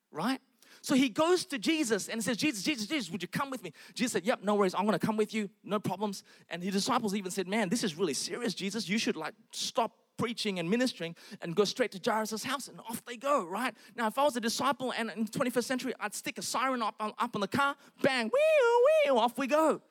right? 0.09 0.39
So 0.83 0.95
he 0.95 1.07
goes 1.07 1.45
to 1.45 1.57
Jesus 1.57 2.09
and 2.09 2.21
says, 2.21 2.35
Jesus, 2.35 2.61
Jesus, 2.61 2.87
Jesus, 2.87 3.09
would 3.09 3.21
you 3.21 3.27
come 3.29 3.49
with 3.49 3.63
me? 3.63 3.71
Jesus 3.93 4.11
said, 4.11 4.25
Yep, 4.25 4.41
no 4.43 4.55
worries, 4.55 4.75
I'm 4.75 4.83
gonna 4.83 4.99
come 4.99 5.15
with 5.15 5.33
you, 5.33 5.49
no 5.63 5.79
problems. 5.79 6.23
And 6.49 6.61
his 6.61 6.73
disciples 6.73 7.15
even 7.15 7.31
said, 7.31 7.47
Man, 7.47 7.69
this 7.69 7.85
is 7.85 7.95
really 7.95 8.13
serious, 8.13 8.53
Jesus. 8.53 8.89
You 8.89 8.97
should 8.97 9.15
like 9.15 9.33
stop 9.51 9.93
preaching 10.17 10.59
and 10.59 10.69
ministering 10.69 11.15
and 11.41 11.55
go 11.55 11.63
straight 11.63 11.93
to 11.93 12.01
Jairus' 12.03 12.43
house 12.43 12.67
and 12.67 12.81
off 12.81 13.01
they 13.05 13.15
go, 13.15 13.45
right? 13.45 13.73
Now, 13.95 14.07
if 14.07 14.17
I 14.17 14.23
was 14.25 14.35
a 14.35 14.41
disciple 14.41 14.91
and 14.91 15.09
in 15.15 15.23
the 15.23 15.31
21st 15.31 15.63
century, 15.63 15.93
I'd 16.01 16.13
stick 16.13 16.37
a 16.37 16.41
siren 16.41 16.81
up, 16.81 16.95
up 16.99 17.33
on 17.33 17.39
the 17.39 17.47
car, 17.47 17.77
bang, 18.01 18.25
wee, 18.25 19.05
wee, 19.05 19.17
off 19.17 19.37
we 19.37 19.47
go. 19.47 19.81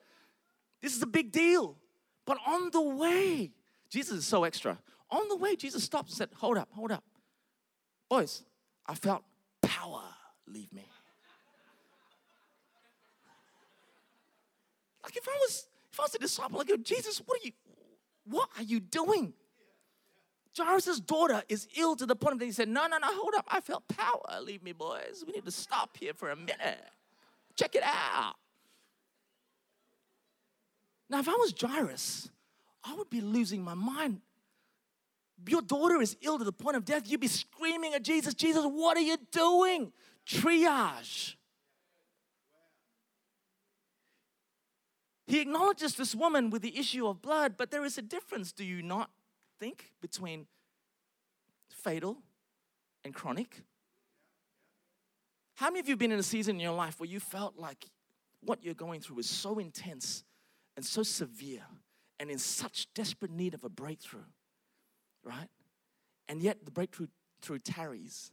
This 0.79 0.95
is 0.95 1.01
a 1.01 1.07
big 1.07 1.31
deal. 1.31 1.75
But 2.23 2.37
on 2.45 2.69
the 2.71 2.81
way, 2.81 3.51
Jesus 3.89 4.19
is 4.19 4.25
so 4.27 4.43
extra. 4.43 4.77
On 5.09 5.27
the 5.27 5.37
way, 5.37 5.55
Jesus 5.55 5.83
stops 5.83 6.11
and 6.11 6.17
said, 6.17 6.29
Hold 6.35 6.59
up, 6.59 6.69
hold 6.71 6.91
up. 6.91 7.03
Boys, 8.09 8.43
I 8.85 8.93
felt 8.93 9.23
power 9.63 10.03
leave 10.47 10.71
me. 10.73 10.85
Like 15.03 15.17
if 15.17 15.27
I 15.27 15.37
was 15.41 15.67
if 15.91 15.99
I 15.99 16.03
was 16.03 16.15
a 16.15 16.19
disciple, 16.19 16.57
like, 16.57 16.83
Jesus, 16.83 17.21
what 17.25 17.39
are 17.41 17.45
you 17.45 17.51
what 18.25 18.49
are 18.57 18.63
you 18.63 18.79
doing? 18.79 19.33
Jairus' 20.55 20.99
daughter 20.99 21.41
is 21.49 21.67
ill 21.77 21.95
to 21.95 22.05
the 22.05 22.15
point 22.15 22.39
that 22.39 22.45
he 22.45 22.51
said, 22.51 22.69
No, 22.69 22.85
no, 22.87 22.97
no, 22.97 23.07
hold 23.07 23.33
up. 23.35 23.47
I 23.49 23.59
felt 23.61 23.87
power. 23.87 24.39
Leave 24.41 24.63
me, 24.63 24.71
boys. 24.71 25.23
We 25.25 25.33
need 25.33 25.45
to 25.45 25.51
stop 25.51 25.97
here 25.97 26.13
for 26.13 26.29
a 26.29 26.35
minute. 26.35 26.79
Check 27.55 27.75
it 27.75 27.83
out. 27.83 28.35
Now, 31.09 31.19
if 31.19 31.27
I 31.27 31.33
was 31.33 31.53
Jairus, 31.59 32.29
I 32.83 32.95
would 32.95 33.09
be 33.09 33.21
losing 33.21 33.63
my 33.63 33.73
mind. 33.73 34.21
Your 35.47 35.61
daughter 35.61 36.01
is 36.01 36.15
ill 36.21 36.37
to 36.37 36.43
the 36.43 36.53
point 36.53 36.77
of 36.77 36.85
death. 36.85 37.03
You'd 37.05 37.19
be 37.19 37.27
screaming 37.27 37.93
at 37.93 38.03
Jesus, 38.03 38.33
Jesus, 38.33 38.63
what 38.63 38.95
are 38.97 39.01
you 39.01 39.17
doing? 39.31 39.91
Triage. 40.27 41.35
He 45.25 45.39
acknowledges 45.39 45.95
this 45.95 46.13
woman 46.13 46.49
with 46.49 46.61
the 46.61 46.77
issue 46.77 47.07
of 47.07 47.21
blood, 47.21 47.55
but 47.57 47.71
there 47.71 47.85
is 47.85 47.97
a 47.97 48.01
difference, 48.01 48.51
do 48.51 48.63
you 48.63 48.81
not 48.81 49.09
think, 49.59 49.91
between 50.01 50.47
fatal 51.69 52.17
and 53.03 53.13
chronic? 53.13 53.63
How 55.55 55.67
many 55.67 55.79
of 55.79 55.87
you 55.87 55.93
have 55.93 55.99
been 55.99 56.11
in 56.11 56.19
a 56.19 56.23
season 56.23 56.55
in 56.55 56.61
your 56.61 56.73
life 56.73 56.99
where 56.99 57.09
you 57.09 57.19
felt 57.19 57.57
like 57.57 57.85
what 58.41 58.63
you're 58.63 58.73
going 58.73 58.99
through 58.99 59.19
is 59.19 59.29
so 59.29 59.59
intense 59.59 60.23
and 60.75 60.85
so 60.85 61.03
severe 61.03 61.63
and 62.19 62.29
in 62.29 62.37
such 62.37 62.87
desperate 62.93 63.31
need 63.31 63.53
of 63.53 63.63
a 63.63 63.69
breakthrough, 63.69 64.25
right? 65.23 65.49
And 66.27 66.41
yet 66.41 66.65
the 66.65 66.71
breakthrough 66.71 67.07
through 67.41 67.59
tarries 67.59 68.31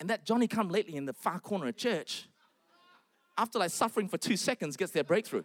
and 0.00 0.10
that 0.10 0.26
Johnny 0.26 0.46
come 0.46 0.68
lately 0.68 0.96
in 0.96 1.06
the 1.06 1.12
far 1.12 1.40
corner 1.40 1.68
of 1.68 1.76
church, 1.76 2.28
after 3.38 3.58
like 3.58 3.70
suffering 3.70 4.08
for 4.08 4.18
two 4.18 4.36
seconds, 4.36 4.76
gets 4.76 4.92
their 4.92 5.04
breakthrough. 5.04 5.44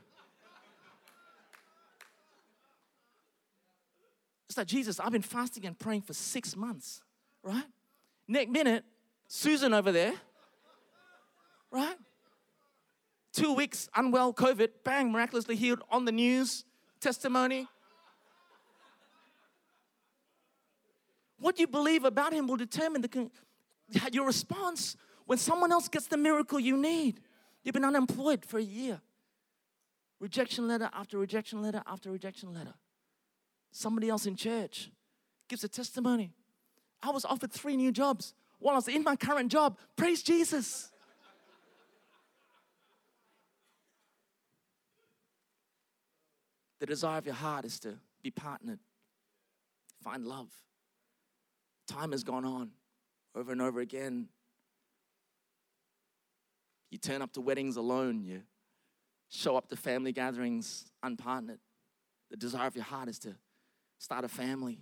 It's 4.47 4.57
like, 4.57 4.67
Jesus, 4.67 4.99
I've 4.99 5.13
been 5.13 5.21
fasting 5.21 5.65
and 5.65 5.79
praying 5.79 6.01
for 6.01 6.13
six 6.13 6.57
months, 6.57 7.01
right? 7.41 7.63
Next 8.27 8.51
minute, 8.51 8.83
Susan 9.27 9.73
over 9.73 9.93
there, 9.93 10.13
right? 11.71 11.95
Two 13.31 13.53
weeks 13.53 13.87
unwell, 13.95 14.33
COVID, 14.33 14.69
bang, 14.83 15.09
miraculously 15.11 15.55
healed 15.55 15.81
on 15.89 16.03
the 16.03 16.11
news, 16.11 16.65
testimony. 16.99 17.65
What 21.39 21.57
you 21.57 21.65
believe 21.65 22.03
about 22.03 22.33
him 22.33 22.47
will 22.47 22.57
determine 22.57 23.01
the 23.01 23.07
your 24.11 24.25
response 24.25 24.95
when 25.25 25.37
someone 25.37 25.71
else 25.71 25.87
gets 25.87 26.07
the 26.07 26.17
miracle 26.17 26.59
you 26.59 26.77
need. 26.77 27.21
You've 27.63 27.73
been 27.73 27.85
unemployed 27.85 28.45
for 28.45 28.57
a 28.57 28.63
year. 28.63 29.01
Rejection 30.19 30.67
letter 30.67 30.89
after 30.93 31.17
rejection 31.17 31.61
letter 31.61 31.81
after 31.87 32.11
rejection 32.11 32.53
letter. 32.53 32.73
Somebody 33.71 34.09
else 34.09 34.25
in 34.25 34.35
church 34.35 34.91
gives 35.47 35.63
a 35.63 35.67
testimony. 35.67 36.33
I 37.01 37.09
was 37.11 37.25
offered 37.25 37.51
three 37.51 37.75
new 37.75 37.91
jobs 37.91 38.33
while 38.59 38.73
I 38.73 38.77
was 38.77 38.87
in 38.87 39.03
my 39.03 39.15
current 39.15 39.51
job. 39.51 39.77
Praise 39.95 40.21
Jesus. 40.21 40.91
the 46.81 46.87
desire 46.87 47.19
of 47.19 47.25
your 47.27 47.35
heart 47.35 47.63
is 47.63 47.79
to 47.79 47.93
be 48.23 48.31
partnered, 48.31 48.79
find 50.03 50.25
love. 50.25 50.49
Time 51.87 52.11
has 52.11 52.23
gone 52.23 52.43
on 52.43 52.71
over 53.35 53.51
and 53.51 53.61
over 53.61 53.79
again. 53.79 54.27
You 56.89 56.97
turn 56.97 57.21
up 57.21 57.31
to 57.33 57.41
weddings 57.41 57.77
alone, 57.77 58.23
you 58.23 58.41
show 59.29 59.55
up 59.55 59.69
to 59.69 59.75
family 59.75 60.11
gatherings 60.11 60.91
unpartnered. 61.03 61.59
The 62.29 62.37
desire 62.37 62.67
of 62.67 62.75
your 62.75 62.85
heart 62.85 63.07
is 63.07 63.19
to 63.19 63.35
start 63.97 64.25
a 64.25 64.27
family. 64.27 64.79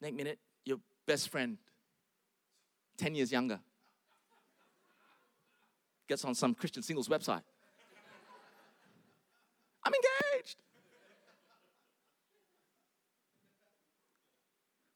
Next 0.00 0.16
minute, 0.16 0.38
your 0.64 0.78
best 1.06 1.28
friend, 1.28 1.58
10 2.98 3.14
years 3.14 3.30
younger, 3.30 3.60
gets 6.08 6.24
on 6.24 6.34
some 6.34 6.54
Christian 6.54 6.82
singles 6.82 7.08
website. 7.08 7.42
I'm 9.84 9.92
engaged. 9.92 10.56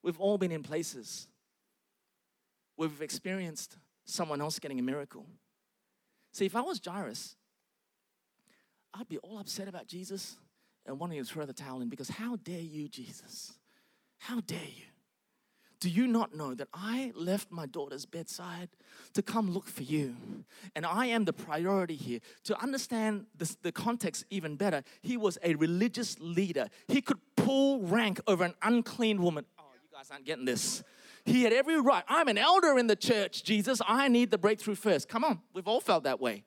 We've 0.03 0.19
all 0.19 0.39
been 0.39 0.53
in 0.53 0.63
places 0.63 1.29
we've 2.79 3.03
experienced 3.03 3.77
someone 4.07 4.41
else 4.41 4.59
getting 4.59 4.79
a 4.79 4.83
miracle. 4.83 5.27
See, 6.33 6.47
if 6.47 6.57
I 6.57 6.63
was 6.63 6.81
Jairus, 6.85 7.37
I'd 8.95 9.09
be 9.09 9.19
all 9.19 9.39
upset 9.39 9.69
about 9.69 9.87
Jesus 9.87 10.39
and 10.87 10.99
wanting 10.99 11.23
to 11.23 11.25
throw 11.25 11.45
the 11.45 11.53
towel 11.53 11.83
in 11.83 11.89
because 11.89 12.09
how 12.09 12.37
dare 12.37 12.61
you, 12.61 12.89
Jesus? 12.89 13.53
How 14.19 14.41
dare 14.41 14.59
you? 14.65 14.85
Do 15.81 15.89
you 15.89 16.09
not 16.09 16.35
know 16.35 16.55
that 16.55 16.67
I 16.75 17.13
left 17.15 17.53
my 17.53 17.67
daughter's 17.67 18.05
bedside 18.05 18.69
to 19.15 19.23
come 19.23 19.53
look 19.53 19.69
for 19.69 19.85
you? 19.85 20.17
And 20.75 20.85
I 20.85 21.07
am 21.07 21.25
the 21.25 21.33
priority 21.33 21.95
here. 21.95 22.19
To 22.45 22.61
understand 22.61 23.27
this, 23.37 23.57
the 23.63 23.71
context 23.71 24.25
even 24.31 24.57
better, 24.57 24.83
he 25.03 25.17
was 25.17 25.39
a 25.45 25.55
religious 25.55 26.17
leader. 26.19 26.67
He 26.89 27.01
could 27.01 27.19
pull 27.37 27.81
rank 27.83 28.21
over 28.27 28.43
an 28.43 28.55
unclean 28.63 29.23
woman. 29.23 29.45
Oh, 29.57 29.67
you 29.81 29.97
guys 29.97 30.11
aren't 30.11 30.25
getting 30.25 30.47
this. 30.47 30.83
He 31.29 31.43
had 31.43 31.53
every 31.53 31.81
right. 31.81 32.05
I'm 32.09 32.29
an 32.29 32.39
elder 32.39 32.79
in 32.79 32.87
the 32.87 32.97
church, 32.97 33.45
Jesus. 33.45 33.81
I 33.87 34.09
need 34.09 34.31
the 34.31 34.39
breakthrough 34.39 34.75
first. 34.75 35.09
Come 35.09 35.25
on, 35.25 35.41
we've 35.53 35.69
all 35.69 35.81
felt 35.81 36.05
that 36.05 36.21
way. 36.21 36.45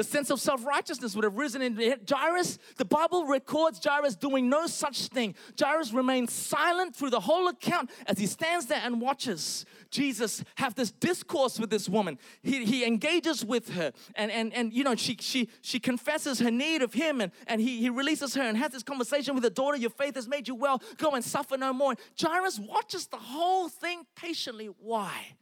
The 0.00 0.04
sense 0.04 0.30
of 0.30 0.40
self 0.40 0.64
righteousness 0.64 1.14
would 1.14 1.24
have 1.24 1.36
risen 1.36 1.60
in 1.60 1.78
Jairus. 2.08 2.56
The 2.78 2.86
Bible 2.86 3.26
records 3.26 3.84
Jairus 3.84 4.16
doing 4.16 4.48
no 4.48 4.66
such 4.66 5.08
thing. 5.08 5.34
Jairus 5.60 5.92
remains 5.92 6.32
silent 6.32 6.96
through 6.96 7.10
the 7.10 7.20
whole 7.20 7.48
account 7.48 7.90
as 8.06 8.18
he 8.18 8.26
stands 8.26 8.64
there 8.64 8.80
and 8.82 8.98
watches 8.98 9.66
Jesus 9.90 10.42
have 10.54 10.74
this 10.74 10.90
discourse 10.90 11.58
with 11.58 11.68
this 11.68 11.86
woman. 11.86 12.18
He, 12.42 12.64
he 12.64 12.86
engages 12.86 13.44
with 13.44 13.74
her 13.74 13.92
and, 14.14 14.30
and, 14.30 14.54
and 14.54 14.72
you 14.72 14.84
know, 14.84 14.94
she, 14.94 15.18
she, 15.20 15.50
she 15.60 15.78
confesses 15.78 16.38
her 16.38 16.50
need 16.50 16.80
of 16.80 16.94
him 16.94 17.20
and, 17.20 17.30
and 17.46 17.60
he, 17.60 17.78
he 17.78 17.90
releases 17.90 18.34
her 18.36 18.42
and 18.42 18.56
has 18.56 18.72
this 18.72 18.82
conversation 18.82 19.34
with 19.34 19.44
her 19.44 19.50
daughter. 19.50 19.76
Your 19.76 19.90
faith 19.90 20.14
has 20.14 20.26
made 20.26 20.48
you 20.48 20.54
well. 20.54 20.82
Go 20.96 21.10
and 21.10 21.22
suffer 21.22 21.58
no 21.58 21.74
more. 21.74 21.94
Jairus 22.18 22.58
watches 22.58 23.06
the 23.08 23.18
whole 23.18 23.68
thing 23.68 24.06
patiently. 24.16 24.70
Why? 24.78 25.36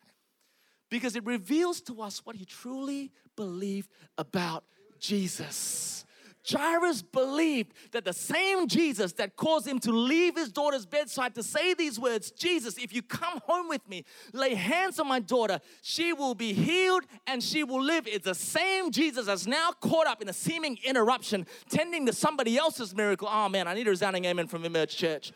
Because 0.91 1.17
it 1.17 1.25
reveals 1.25 1.81
to 1.83 2.01
us 2.01 2.25
what 2.25 2.37
he 2.37 2.45
truly 2.45 3.13
believed 3.37 3.91
about 4.17 4.65
Jesus. 4.99 6.05
Jairus 6.51 7.03
believed 7.03 7.75
that 7.93 8.05
the 8.05 8.13
same 8.13 8.69
Jesus 8.69 9.13
that 9.15 9.37
caused 9.37 9.67
him 9.67 9.79
to 9.81 9.93
leave 9.93 10.37
his 10.37 10.51
daughter's 10.51 10.87
bedside 10.87 11.35
to 11.35 11.43
say 11.43 11.75
these 11.75 11.99
words 11.99 12.31
Jesus, 12.31 12.79
if 12.79 12.93
you 12.93 13.03
come 13.03 13.41
home 13.45 13.69
with 13.69 13.87
me, 13.89 14.05
lay 14.33 14.55
hands 14.55 14.99
on 14.99 15.09
my 15.09 15.21
daughter, 15.21 15.61
she 15.83 16.13
will 16.13 16.35
be 16.35 16.53
healed 16.53 17.05
and 17.27 17.43
she 17.43 17.65
will 17.65 17.83
live. 17.83 18.07
It's 18.07 18.25
the 18.25 18.35
same 18.35 18.91
Jesus 18.91 19.27
that's 19.27 19.47
now 19.47 19.73
caught 19.81 20.07
up 20.07 20.23
in 20.23 20.29
a 20.29 20.33
seeming 20.33 20.79
interruption, 20.85 21.47
tending 21.69 22.07
to 22.07 22.13
somebody 22.13 22.57
else's 22.57 22.95
miracle. 22.95 23.29
Oh 23.31 23.49
man, 23.49 23.69
I 23.69 23.75
need 23.75 23.87
a 23.87 23.91
resounding 23.91 24.25
amen 24.25 24.47
from 24.47 24.65
Emerge 24.65 24.97
Church. 24.97 25.33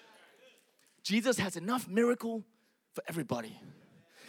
Jesus 1.03 1.39
has 1.39 1.57
enough 1.57 1.89
miracle 1.89 2.45
for 2.95 3.03
everybody. 3.09 3.59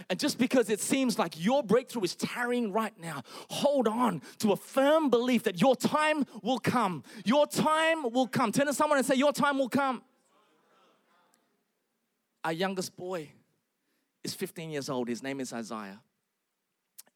And 0.10 0.20
just 0.20 0.38
because 0.38 0.70
it 0.70 0.80
seems 0.80 1.18
like 1.18 1.44
your 1.44 1.64
breakthrough 1.64 2.04
is 2.04 2.16
tarrying 2.16 2.72
right 2.72 2.94
now, 3.00 3.24
hold 3.50 3.88
on 3.88 4.22
to 4.40 4.52
a 4.52 4.56
firm 4.56 5.10
belief 5.10 5.44
that 5.44 5.62
your 5.62 5.76
time 5.76 6.26
will 6.42 6.60
come. 6.60 7.04
Your 7.26 7.48
time 7.48 8.04
will 8.04 8.28
come. 8.28 8.52
Turn 8.52 8.68
to 8.68 8.74
someone 8.74 8.98
and 8.98 9.08
say, 9.08 9.16
Your 9.16 9.34
time 9.34 9.58
will 9.58 9.70
come. 9.70 10.02
Our 12.44 12.54
youngest 12.54 12.96
boy 12.98 13.30
is 14.24 14.34
15 14.34 14.70
years 14.70 14.90
old. 14.90 15.08
His 15.08 15.24
name 15.24 15.40
is 15.40 15.54
Isaiah. 15.54 16.02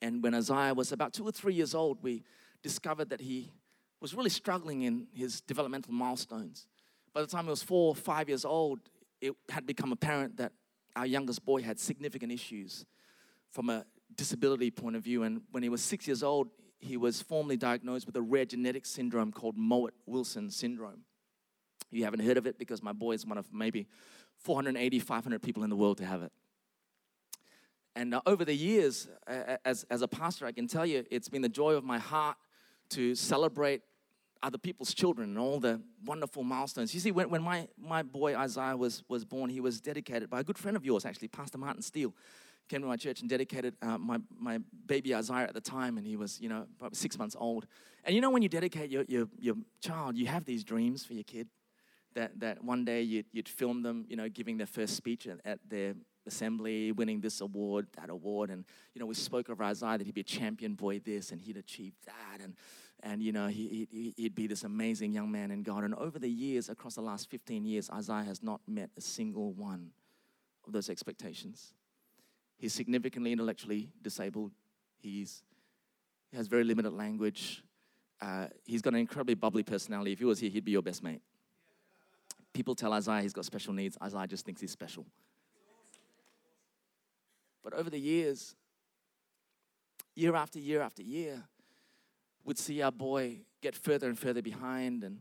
And 0.02 0.24
when 0.24 0.34
Isaiah 0.34 0.74
was 0.74 0.92
about 0.92 1.14
two 1.14 1.28
or 1.28 1.32
three 1.32 1.54
years 1.54 1.74
old, 1.74 2.02
we 2.02 2.24
discovered 2.62 3.10
that 3.10 3.22
he 3.22 3.52
was 4.00 4.14
really 4.14 4.30
struggling 4.30 4.84
in 4.84 5.08
his 5.14 5.42
developmental 5.42 5.94
milestones. 5.94 6.68
By 7.14 7.22
the 7.22 7.28
time 7.28 7.46
he 7.46 7.50
was 7.50 7.64
four 7.64 7.90
or 7.90 7.96
five 7.96 8.30
years 8.30 8.46
old, 8.46 8.80
it 9.22 9.34
had 9.50 9.66
become 9.66 9.92
apparent 9.92 10.38
that 10.38 10.52
our 10.98 11.06
youngest 11.06 11.46
boy 11.46 11.62
had 11.62 11.80
significant 11.80 12.32
issues 12.32 12.86
from 13.50 13.70
a 13.70 13.86
disability 14.16 14.72
point 14.72 14.96
of 14.96 15.04
view. 15.04 15.24
And 15.24 15.42
when 15.52 15.64
he 15.64 15.70
was 15.70 15.82
six 15.82 16.08
years 16.08 16.24
old, 16.24 16.50
he 16.80 16.98
was 16.98 17.22
formally 17.22 17.56
diagnosed 17.58 18.06
with 18.06 18.16
a 18.16 18.22
rare 18.22 18.46
genetic 18.46 18.86
syndrome 18.86 19.32
called 19.32 19.56
Mowat 19.58 19.94
Wilson 20.06 20.50
syndrome. 20.50 21.02
You 21.92 22.04
haven't 22.04 22.22
heard 22.22 22.38
of 22.38 22.48
it 22.48 22.58
because 22.58 22.84
my 22.84 22.94
boy 22.94 23.14
is 23.14 23.26
one 23.26 23.38
of 23.38 23.54
maybe 23.54 23.88
480, 24.38 25.00
500 25.00 25.42
people 25.42 25.64
in 25.64 25.70
the 25.70 25.76
world 25.76 25.98
to 26.00 26.06
have 26.06 26.24
it. 26.24 26.32
And 27.96 28.14
uh, 28.14 28.22
over 28.26 28.46
the 28.46 28.54
years, 28.54 29.08
as, 29.66 29.86
as 29.90 30.02
a 30.02 30.08
pastor, 30.08 30.46
I 30.46 30.52
can 30.52 30.68
tell 30.68 30.86
you 30.86 31.06
it's 31.10 31.30
been 31.30 31.42
the 31.42 31.50
joy 31.50 31.74
of 31.74 31.84
my 31.84 31.98
heart 31.98 32.38
to 32.90 33.16
celebrate 33.16 33.82
other 34.44 34.58
people's 34.58 34.94
children 34.94 35.30
and 35.30 35.40
all 35.40 35.60
the 35.60 35.82
wonderful 36.06 36.44
milestones. 36.44 36.94
You 36.94 37.00
see, 37.00 37.12
when, 37.12 37.30
when 37.30 37.42
my, 37.42 37.68
my 37.78 38.04
boy 38.04 38.36
Isaiah 38.36 38.78
was, 38.78 39.04
was 39.08 39.26
born, 39.26 39.50
he 39.50 39.60
was 39.60 39.82
dedicated 39.82 40.30
by 40.30 40.40
a 40.40 40.44
good 40.44 40.58
friend 40.58 40.78
of 40.78 40.86
yours, 40.86 41.06
actually, 41.06 41.28
Pastor 41.28 41.58
Martin 41.58 41.82
Steele. 41.82 42.14
Came 42.70 42.82
to 42.82 42.88
my 42.88 42.98
church 42.98 43.22
and 43.22 43.30
dedicated 43.30 43.76
uh, 43.82 43.98
my, 43.98 44.20
my 44.38 44.60
baby 44.86 45.16
Isaiah 45.16 45.44
at 45.48 45.54
the 45.54 45.62
time, 45.62 45.98
and 45.98 46.06
he 46.06 46.18
was, 46.18 46.42
you 46.42 46.50
know, 46.50 46.66
probably 46.78 46.98
six 46.98 47.18
months 47.18 47.36
old. 47.40 47.66
And 48.04 48.14
you 48.14 48.20
know, 48.20 48.30
when 48.30 48.42
you 48.42 48.50
dedicate 48.50 48.90
your, 48.90 49.06
your, 49.08 49.30
your 49.40 49.56
child, 49.80 50.18
you 50.18 50.28
have 50.28 50.44
these 50.44 50.66
dreams 50.66 51.06
for 51.06 51.14
your 51.14 51.24
kid 51.24 51.48
that, 52.16 52.38
that 52.42 52.64
one 52.64 52.84
day 52.84 53.04
you'd, 53.04 53.28
you'd 53.32 53.48
film 53.48 53.84
them, 53.84 54.06
you 54.10 54.18
know, 54.18 54.28
giving 54.28 54.58
their 54.58 54.68
first 54.68 54.98
speech 54.98 55.28
at, 55.28 55.40
at 55.46 55.60
their 55.70 55.96
assembly, 56.28 56.92
winning 56.92 57.22
this 57.22 57.42
award, 57.42 57.88
that 58.00 58.10
award. 58.10 58.50
And, 58.50 58.66
you 58.94 59.00
know, 59.00 59.06
we 59.06 59.16
spoke 59.16 59.50
of 59.50 59.62
Isaiah 59.62 59.98
that 59.98 60.04
he'd 60.06 60.14
be 60.14 60.22
a 60.22 60.24
champion 60.24 60.76
boy 60.76 61.00
this 61.00 61.32
and 61.32 61.42
he'd 61.42 61.58
achieve 61.58 61.94
that. 62.06 62.42
And, 62.42 62.54
and 63.04 63.22
you 63.22 63.32
know 63.32 63.48
he, 63.48 63.88
he, 63.92 64.14
he'd 64.18 64.36
be 64.36 64.48
this 64.48 64.64
amazing 64.64 65.14
young 65.14 65.32
man 65.32 65.52
in 65.52 65.64
god. 65.64 65.84
And 65.84 65.94
over 65.96 66.20
the 66.20 66.30
years 66.30 66.70
across 66.70 66.96
the 66.96 67.02
last 67.02 67.30
15 67.30 67.66
years 67.66 67.90
isaiah 67.92 68.24
has 68.24 68.42
not 68.42 68.62
met 68.68 68.90
a 68.98 69.02
single 69.02 69.54
one 69.54 69.92
of 70.66 70.74
those 70.74 70.90
expectations. 70.90 71.74
He's 72.58 72.74
significantly 72.74 73.32
intellectually 73.32 73.90
disabled. 74.02 74.52
He's 74.98 75.44
he 76.32 76.38
has 76.38 76.48
very 76.48 76.64
limited 76.64 76.92
language. 76.92 77.64
Uh, 78.20 78.48
he's 78.66 78.82
got 78.82 78.94
an 78.94 79.00
incredibly 79.00 79.36
bubbly 79.36 79.64
personality. 79.64 80.12
If 80.12 80.20
he 80.20 80.26
was 80.26 80.40
here 80.40 80.50
he'd 80.50 80.66
be 80.66 80.72
your 80.72 80.82
best 80.82 81.04
mate. 81.04 81.22
People 82.54 82.74
tell 82.74 82.94
isaiah 82.94 83.22
he's 83.22 83.34
got 83.34 83.46
special 83.46 83.74
needs. 83.74 83.98
Isaiah 84.02 84.26
just 84.26 84.44
thinks 84.44 84.60
he's 84.62 84.72
special 84.72 85.06
but 87.70 87.78
over 87.78 87.90
the 87.90 88.00
years 88.00 88.56
year 90.16 90.36
after 90.36 90.58
year 90.58 90.80
after 90.80 91.02
year 91.02 91.44
would 92.46 92.58
see 92.58 92.82
our 92.82 92.94
boy 92.94 93.42
get 93.62 93.76
further 93.76 94.08
and 94.08 94.18
further 94.18 94.42
behind, 94.42 95.04
and 95.04 95.20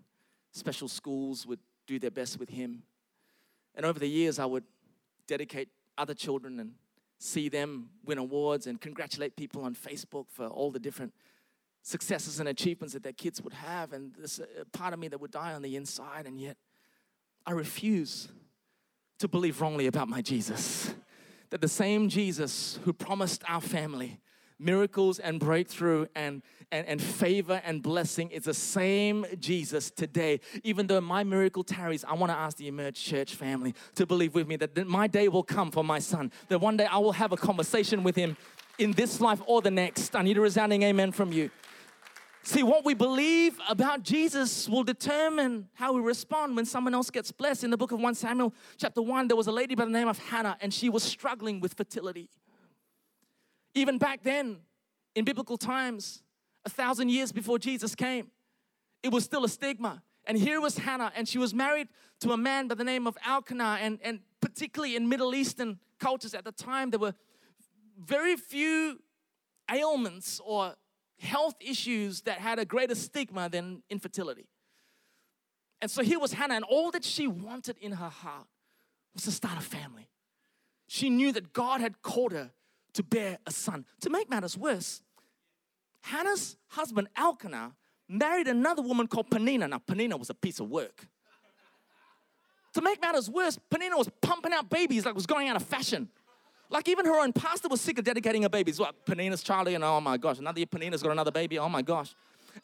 special 0.53 0.87
schools 0.87 1.45
would 1.45 1.59
do 1.89 1.99
their 1.99 2.13
best 2.13 2.39
with 2.39 2.49
him. 2.49 2.85
And 3.75 3.85
over 3.85 3.99
the 3.99 4.09
years, 4.09 4.39
I 4.39 4.45
would 4.45 4.63
dedicate 5.27 5.71
other 5.99 6.15
children 6.15 6.61
and 6.61 6.75
see 7.19 7.49
them 7.49 7.89
win 8.05 8.19
awards 8.19 8.69
and 8.69 8.81
congratulate 8.81 9.35
people 9.35 9.65
on 9.65 9.75
Facebook 9.75 10.27
for 10.31 10.47
all 10.47 10.71
the 10.71 10.79
different 10.79 11.15
successes 11.83 12.39
and 12.39 12.49
achievements 12.49 12.95
that 12.95 13.03
their 13.03 13.13
kids 13.13 13.43
would 13.43 13.55
have. 13.55 13.93
And 13.93 14.13
a 14.61 14.65
part 14.67 14.95
of 14.95 15.01
me 15.01 15.09
that 15.09 15.21
would 15.21 15.33
die 15.33 15.53
on 15.53 15.63
the 15.63 15.75
inside, 15.75 16.27
and 16.27 16.41
yet 16.41 16.57
I 17.45 17.51
refuse 17.51 18.29
to 19.19 19.27
believe 19.27 19.61
wrongly 19.61 19.89
about 19.89 20.07
my 20.07 20.23
Jesus. 20.23 20.95
That 21.51 21.61
the 21.61 21.69
same 21.69 22.09
Jesus 22.09 22.79
who 22.85 22.93
promised 22.93 23.43
our 23.49 23.61
family 23.61 24.21
miracles 24.59 25.19
and 25.19 25.39
breakthrough 25.39 26.07
and, 26.15 26.43
and, 26.73 26.87
and 26.87 27.03
favor 27.03 27.61
and 27.65 27.83
blessing. 27.83 28.31
is 28.31 28.45
the 28.45 28.55
same 28.55 29.27
Jesus 29.39 29.91
today. 29.91 30.41
Even 30.65 30.87
though 30.87 31.01
my 31.01 31.25
miracle 31.25 31.65
tarries, 31.65 32.05
I 32.05 32.15
want 32.15 32.33
to 32.33 32.37
ask 32.39 32.57
the 32.57 32.69
Emerge 32.69 33.03
Church 33.03 33.35
family 33.35 33.75
to 33.97 34.07
believe 34.07 34.35
with 34.35 34.49
me 34.49 34.57
that 34.57 34.87
my 34.87 35.07
day 35.07 35.29
will 35.29 35.43
come 35.43 35.71
for 35.71 35.85
my 35.85 35.99
son, 35.99 36.33
that 36.49 36.59
one 36.59 36.77
day 36.77 36.87
I 36.87 36.99
will 36.99 37.13
have 37.13 37.33
a 37.33 37.37
conversation 37.37 38.03
with 38.03 38.17
him 38.17 38.37
in 38.79 38.93
this 38.93 39.21
life 39.21 39.41
or 39.47 39.63
the 39.63 39.71
next. 39.71 40.15
I 40.15 40.23
need 40.23 40.39
a 40.39 40.41
resounding 40.41 40.83
amen 40.83 41.13
from 41.13 41.33
you. 41.33 41.51
See, 42.47 42.63
what 42.63 42.85
we 42.85 42.95
believe 42.95 43.59
about 43.69 44.05
Jesus 44.05 44.69
will 44.69 44.85
determine 44.85 45.69
how 45.75 45.93
we 45.95 46.01
respond 46.01 46.55
when 46.55 46.65
someone 46.65 46.95
else 46.95 47.11
gets 47.11 47.33
blessed. 47.33 47.65
In 47.65 47.71
the 47.71 47.77
book 47.77 47.91
of 47.91 47.99
1 47.99 48.15
Samuel, 48.15 48.55
chapter 48.77 49.03
1, 49.03 49.27
there 49.27 49.37
was 49.37 49.49
a 49.49 49.53
lady 49.53 49.75
by 49.75 49.85
the 49.85 49.91
name 49.91 50.07
of 50.07 50.17
Hannah, 50.17 50.57
and 50.61 50.73
she 50.73 50.89
was 50.89 51.03
struggling 51.03 51.59
with 51.59 51.75
fertility. 51.75 52.31
Even 53.75 53.99
back 53.99 54.23
then, 54.23 54.59
in 55.17 55.25
biblical 55.25 55.57
times, 55.59 56.23
a 56.65 56.71
thousand 56.71 57.09
years 57.09 57.33
before 57.33 57.59
Jesus 57.59 57.97
came, 57.97 58.31
it 59.03 59.11
was 59.11 59.25
still 59.25 59.45
a 59.45 59.49
stigma. 59.49 60.05
And 60.25 60.39
here 60.39 60.61
was 60.61 60.79
Hannah, 60.79 61.11
and 61.17 61.27
she 61.27 61.39
was 61.39 61.53
married 61.53 61.89
to 62.21 62.31
a 62.31 62.37
man 62.37 62.69
by 62.69 62.77
the 62.77 62.85
name 62.85 63.09
of 63.09 63.19
Elkanah. 63.27 63.79
And, 63.81 63.99
and 64.05 64.21
particularly 64.41 64.95
in 64.95 65.09
Middle 65.09 65.35
Eastern 65.35 65.81
cultures 65.99 66.33
at 66.33 66.45
the 66.45 66.53
time, 66.53 66.91
there 66.91 67.01
were 67.01 67.15
very 67.99 68.37
few 68.37 69.01
ailments 69.69 70.41
or 70.45 70.77
health 71.19 71.55
issues 71.61 72.23
that 72.23 72.39
had 72.39 72.59
a 72.59 72.65
greater 72.65 72.95
stigma 72.95 73.49
than 73.49 73.83
infertility. 73.91 74.47
And 75.81 75.91
so 75.91 76.03
here 76.03 76.19
was 76.19 76.33
Hannah, 76.33 76.55
and 76.55 76.65
all 76.65 76.91
that 76.93 77.05
she 77.05 77.27
wanted 77.27 77.77
in 77.79 77.93
her 77.93 78.09
heart 78.09 78.47
was 79.15 79.25
to 79.25 79.33
start 79.33 79.59
a 79.59 79.63
family. 79.63 80.09
She 80.89 81.11
knew 81.11 81.33
that 81.33 81.53
God 81.53 81.81
had 81.81 82.01
called 82.03 82.33
her 82.33 82.51
to 82.95 83.03
bear 83.03 83.39
a 83.47 83.51
son. 83.51 83.85
To 84.01 84.11
make 84.11 84.31
matters 84.31 84.57
worse, 84.57 85.03
Hannah's 86.03 86.57
husband 86.69 87.09
Elkanah 87.17 87.75
married 88.09 88.49
another 88.49 88.83
woman 88.83 89.07
called 89.07 89.29
Penina. 89.31 89.69
Now, 89.69 89.83
Penina 89.87 90.19
was 90.19 90.31
a 90.31 90.35
piece 90.35 90.61
of 90.61 90.71
work. 90.71 91.07
to 92.75 92.83
make 92.83 93.01
matters 93.01 93.29
worse, 93.29 93.59
Penina 93.71 93.97
was 93.97 94.09
pumping 94.21 94.53
out 94.53 94.71
babies 94.71 95.05
like 95.05 95.15
was 95.15 95.27
going 95.27 95.49
out 95.49 95.57
of 95.57 95.63
fashion. 95.63 96.09
Like 96.69 96.89
even 96.89 97.07
her 97.07 97.21
own 97.21 97.33
pastor 97.33 97.69
was 97.69 97.81
sick 97.81 97.99
of 97.99 98.05
dedicating 98.05 98.43
her 98.43 98.49
babies. 98.49 98.79
What, 98.79 99.07
Penina's 99.07 99.43
Charlie, 99.43 99.75
and 99.75 99.85
oh 99.85 100.01
my 100.01 100.17
gosh, 100.17 100.39
another 100.39 100.61
Penina's 100.67 101.03
got 101.03 101.13
another 101.13 101.31
baby, 101.31 101.59
oh 101.59 101.69
my 101.69 101.83
gosh. 101.83 102.15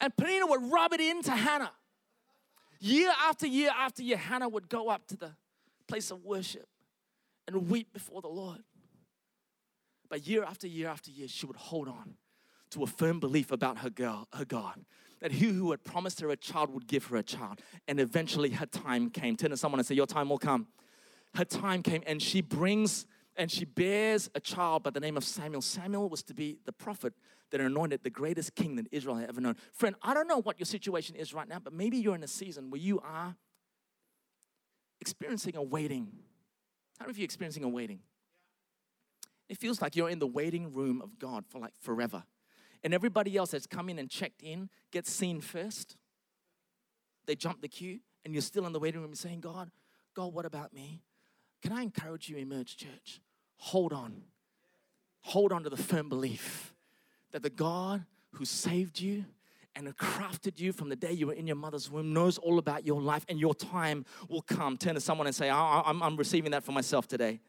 And 0.01 0.13
Penina 0.15 0.49
would 0.49 0.71
rub 0.71 0.93
it 0.93 0.99
into 0.99 1.31
Hannah. 1.31 1.71
Year 2.79 3.13
after 3.27 3.47
year 3.47 3.71
after 3.77 4.03
year, 4.03 4.17
Hannah 4.17 4.49
would 4.49 4.67
go 4.67 4.89
up 4.89 5.07
to 5.07 5.17
the 5.17 5.31
place 5.87 6.11
of 6.11 6.23
worship 6.25 6.67
and 7.47 7.69
weep 7.69 7.93
before 7.93 8.21
the 8.21 8.27
Lord. 8.27 8.59
But 10.09 10.27
year 10.27 10.43
after 10.43 10.67
year 10.67 10.89
after 10.89 11.09
year, 11.09 11.27
she 11.27 11.45
would 11.45 11.55
hold 11.55 11.87
on 11.87 12.15
to 12.71 12.83
a 12.83 12.87
firm 12.87 13.19
belief 13.19 13.51
about 13.51 13.79
her, 13.79 13.89
girl, 13.89 14.27
her 14.33 14.45
God. 14.45 14.83
That 15.21 15.31
he 15.31 15.47
who 15.47 15.71
had 15.71 15.83
promised 15.85 16.19
her 16.19 16.29
a 16.29 16.35
child 16.35 16.73
would 16.73 16.87
give 16.87 17.05
her 17.05 17.15
a 17.15 17.23
child. 17.23 17.61
And 17.87 17.99
eventually 17.99 18.49
her 18.49 18.65
time 18.65 19.09
came. 19.09 19.37
Turn 19.37 19.51
to 19.51 19.57
someone 19.57 19.79
and 19.79 19.87
say, 19.87 19.95
Your 19.95 20.05
time 20.05 20.27
will 20.29 20.37
come. 20.37 20.67
Her 21.35 21.45
time 21.45 21.81
came, 21.81 22.03
and 22.05 22.21
she 22.21 22.41
brings 22.41 23.05
and 23.35 23.51
she 23.51 23.65
bears 23.65 24.29
a 24.35 24.39
child 24.39 24.83
by 24.83 24.89
the 24.89 24.99
name 24.99 25.17
of 25.17 25.23
Samuel. 25.23 25.61
Samuel 25.61 26.09
was 26.09 26.23
to 26.23 26.33
be 26.33 26.59
the 26.65 26.71
prophet 26.71 27.13
that 27.51 27.61
anointed 27.61 28.03
the 28.03 28.09
greatest 28.09 28.55
king 28.55 28.75
that 28.75 28.87
Israel 28.91 29.15
had 29.15 29.29
ever 29.29 29.41
known. 29.41 29.55
Friend, 29.73 29.95
I 30.01 30.13
don't 30.13 30.27
know 30.27 30.41
what 30.41 30.59
your 30.59 30.65
situation 30.65 31.15
is 31.15 31.33
right 31.33 31.47
now, 31.47 31.59
but 31.59 31.73
maybe 31.73 31.97
you're 31.97 32.15
in 32.15 32.23
a 32.23 32.27
season 32.27 32.69
where 32.69 32.81
you 32.81 32.99
are 32.99 33.35
experiencing 35.01 35.55
a 35.55 35.63
waiting. 35.63 36.11
How 36.99 37.05
many 37.05 37.11
of 37.11 37.17
you 37.17 37.23
are 37.23 37.25
experiencing 37.25 37.63
a 37.63 37.69
waiting? 37.69 37.99
It 39.49 39.57
feels 39.57 39.81
like 39.81 39.95
you're 39.95 40.09
in 40.09 40.19
the 40.19 40.27
waiting 40.27 40.71
room 40.71 41.01
of 41.01 41.19
God 41.19 41.45
for 41.47 41.59
like 41.59 41.73
forever. 41.79 42.23
And 42.83 42.93
everybody 42.93 43.37
else 43.37 43.51
that's 43.51 43.67
come 43.67 43.89
in 43.89 43.99
and 43.99 44.09
checked 44.09 44.41
in 44.41 44.69
gets 44.91 45.11
seen 45.11 45.41
first. 45.41 45.95
They 47.25 47.35
jump 47.35 47.61
the 47.61 47.67
queue, 47.67 47.99
and 48.25 48.33
you're 48.33 48.41
still 48.41 48.65
in 48.65 48.73
the 48.73 48.79
waiting 48.79 49.01
room 49.01 49.15
saying, 49.15 49.41
God, 49.41 49.71
God, 50.15 50.33
what 50.33 50.45
about 50.45 50.73
me? 50.73 51.01
Can 51.63 51.71
I 51.71 51.81
encourage 51.81 52.27
you, 52.27 52.35
Emerge 52.35 52.75
Church? 52.75 53.21
Hold 53.55 53.93
on. 53.93 54.21
Hold 55.21 55.53
on 55.53 55.63
to 55.63 55.69
the 55.69 55.77
firm 55.77 56.09
belief 56.09 56.73
that 57.31 57.41
the 57.41 57.49
God 57.49 58.03
who 58.31 58.43
saved 58.43 58.99
you 58.99 59.23
and 59.73 59.87
crafted 59.97 60.59
you 60.59 60.73
from 60.73 60.89
the 60.89 60.95
day 60.97 61.13
you 61.13 61.27
were 61.27 61.33
in 61.33 61.47
your 61.47 61.55
mother's 61.55 61.89
womb 61.89 62.11
knows 62.11 62.37
all 62.37 62.59
about 62.59 62.85
your 62.85 63.01
life 63.01 63.25
and 63.29 63.39
your 63.39 63.55
time 63.55 64.05
will 64.27 64.41
come. 64.41 64.75
Turn 64.75 64.95
to 64.95 65.01
someone 65.01 65.25
and 65.25 65.35
say, 65.35 65.49
I'm, 65.49 66.03
I'm 66.03 66.17
receiving 66.17 66.51
that 66.51 66.65
for 66.65 66.73
myself 66.73 67.07
today. 67.07 67.39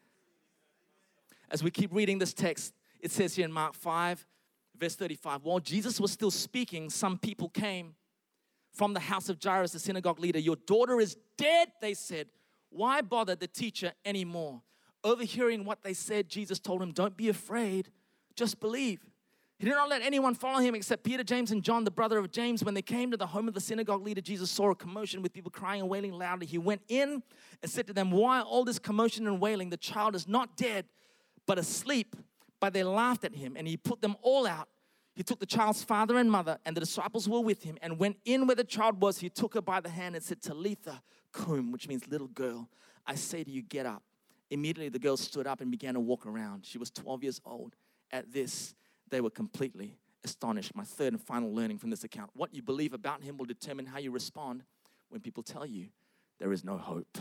As 1.51 1.61
we 1.61 1.69
keep 1.69 1.93
reading 1.93 2.17
this 2.17 2.33
text, 2.33 2.73
it 3.01 3.11
says 3.11 3.35
here 3.35 3.45
in 3.45 3.51
Mark 3.51 3.75
5, 3.75 4.25
verse 4.79 4.95
35 4.95 5.43
while 5.43 5.59
Jesus 5.59 5.99
was 5.99 6.11
still 6.11 6.31
speaking, 6.31 6.89
some 6.89 7.17
people 7.17 7.49
came 7.49 7.95
from 8.71 8.93
the 8.93 9.01
house 9.01 9.27
of 9.27 9.37
Jairus, 9.43 9.73
the 9.73 9.79
synagogue 9.79 10.19
leader. 10.19 10.39
Your 10.39 10.55
daughter 10.55 11.01
is 11.01 11.17
dead, 11.37 11.67
they 11.81 11.93
said. 11.93 12.27
Why 12.75 12.99
bother 12.99 13.35
the 13.35 13.47
teacher 13.47 13.93
anymore? 14.03 14.61
Overhearing 15.01 15.63
what 15.63 15.81
they 15.81 15.93
said, 15.93 16.27
Jesus 16.27 16.59
told 16.59 16.81
him, 16.81 16.91
Don't 16.91 17.15
be 17.15 17.29
afraid, 17.29 17.89
just 18.35 18.59
believe. 18.59 19.05
He 19.57 19.65
did 19.65 19.75
not 19.75 19.87
let 19.87 20.01
anyone 20.01 20.35
follow 20.35 20.59
him 20.59 20.75
except 20.75 21.05
Peter, 21.05 21.23
James, 21.23 21.51
and 21.51 21.63
John, 21.63 21.85
the 21.85 21.91
brother 21.91 22.17
of 22.17 22.29
James. 22.31 22.65
When 22.65 22.73
they 22.73 22.81
came 22.81 23.11
to 23.11 23.17
the 23.17 23.27
home 23.27 23.47
of 23.47 23.53
the 23.53 23.61
synagogue 23.61 24.03
leader, 24.03 24.19
Jesus 24.19 24.51
saw 24.51 24.71
a 24.71 24.75
commotion 24.75 25.21
with 25.21 25.31
people 25.31 25.51
crying 25.51 25.79
and 25.79 25.89
wailing 25.89 26.11
loudly. 26.11 26.47
He 26.47 26.57
went 26.57 26.81
in 26.89 27.23
and 27.63 27.71
said 27.71 27.87
to 27.87 27.93
them, 27.93 28.11
Why 28.11 28.41
all 28.41 28.65
this 28.65 28.77
commotion 28.77 29.25
and 29.25 29.39
wailing? 29.39 29.69
The 29.69 29.77
child 29.77 30.13
is 30.13 30.27
not 30.27 30.57
dead, 30.57 30.83
but 31.45 31.57
asleep. 31.57 32.17
But 32.59 32.73
they 32.73 32.83
laughed 32.83 33.23
at 33.23 33.35
him, 33.35 33.55
and 33.55 33.69
he 33.69 33.77
put 33.77 34.01
them 34.01 34.17
all 34.21 34.45
out. 34.45 34.67
He 35.13 35.23
took 35.23 35.39
the 35.39 35.45
child's 35.45 35.81
father 35.81 36.17
and 36.17 36.29
mother, 36.29 36.57
and 36.65 36.75
the 36.75 36.81
disciples 36.81 37.29
were 37.29 37.39
with 37.39 37.63
him, 37.63 37.77
and 37.81 37.97
went 37.97 38.17
in 38.25 38.47
where 38.47 38.55
the 38.55 38.65
child 38.65 39.01
was. 39.01 39.19
He 39.19 39.29
took 39.29 39.53
her 39.53 39.61
by 39.61 39.79
the 39.79 39.89
hand 39.89 40.15
and 40.15 40.23
said, 40.23 40.41
Talitha 40.41 41.01
cum, 41.35 41.71
which 41.71 41.87
means 41.87 42.07
little 42.07 42.27
girl, 42.27 42.69
I 43.05 43.15
say 43.15 43.43
to 43.43 43.51
you, 43.51 43.61
get 43.61 43.85
up. 43.85 44.03
Immediately 44.49 44.89
the 44.89 44.99
girl 44.99 45.17
stood 45.17 45.47
up 45.47 45.61
and 45.61 45.69
began 45.69 45.95
to 45.95 45.99
walk 45.99 46.25
around. 46.25 46.65
She 46.65 46.77
was 46.77 46.89
12 46.91 47.23
years 47.23 47.41
old. 47.45 47.75
At 48.11 48.31
this, 48.31 48.73
they 49.09 49.21
were 49.21 49.29
completely 49.29 49.97
astonished. 50.23 50.75
My 50.75 50.83
third 50.83 51.13
and 51.13 51.21
final 51.21 51.53
learning 51.53 51.77
from 51.77 51.89
this 51.89 52.03
account 52.03 52.31
what 52.33 52.53
you 52.53 52.61
believe 52.61 52.93
about 52.93 53.23
him 53.23 53.37
will 53.37 53.45
determine 53.45 53.85
how 53.85 53.99
you 53.99 54.11
respond 54.11 54.63
when 55.09 55.21
people 55.21 55.43
tell 55.43 55.65
you 55.65 55.87
there 56.39 56.51
is 56.51 56.63
no 56.63 56.77
hope. 56.77 57.17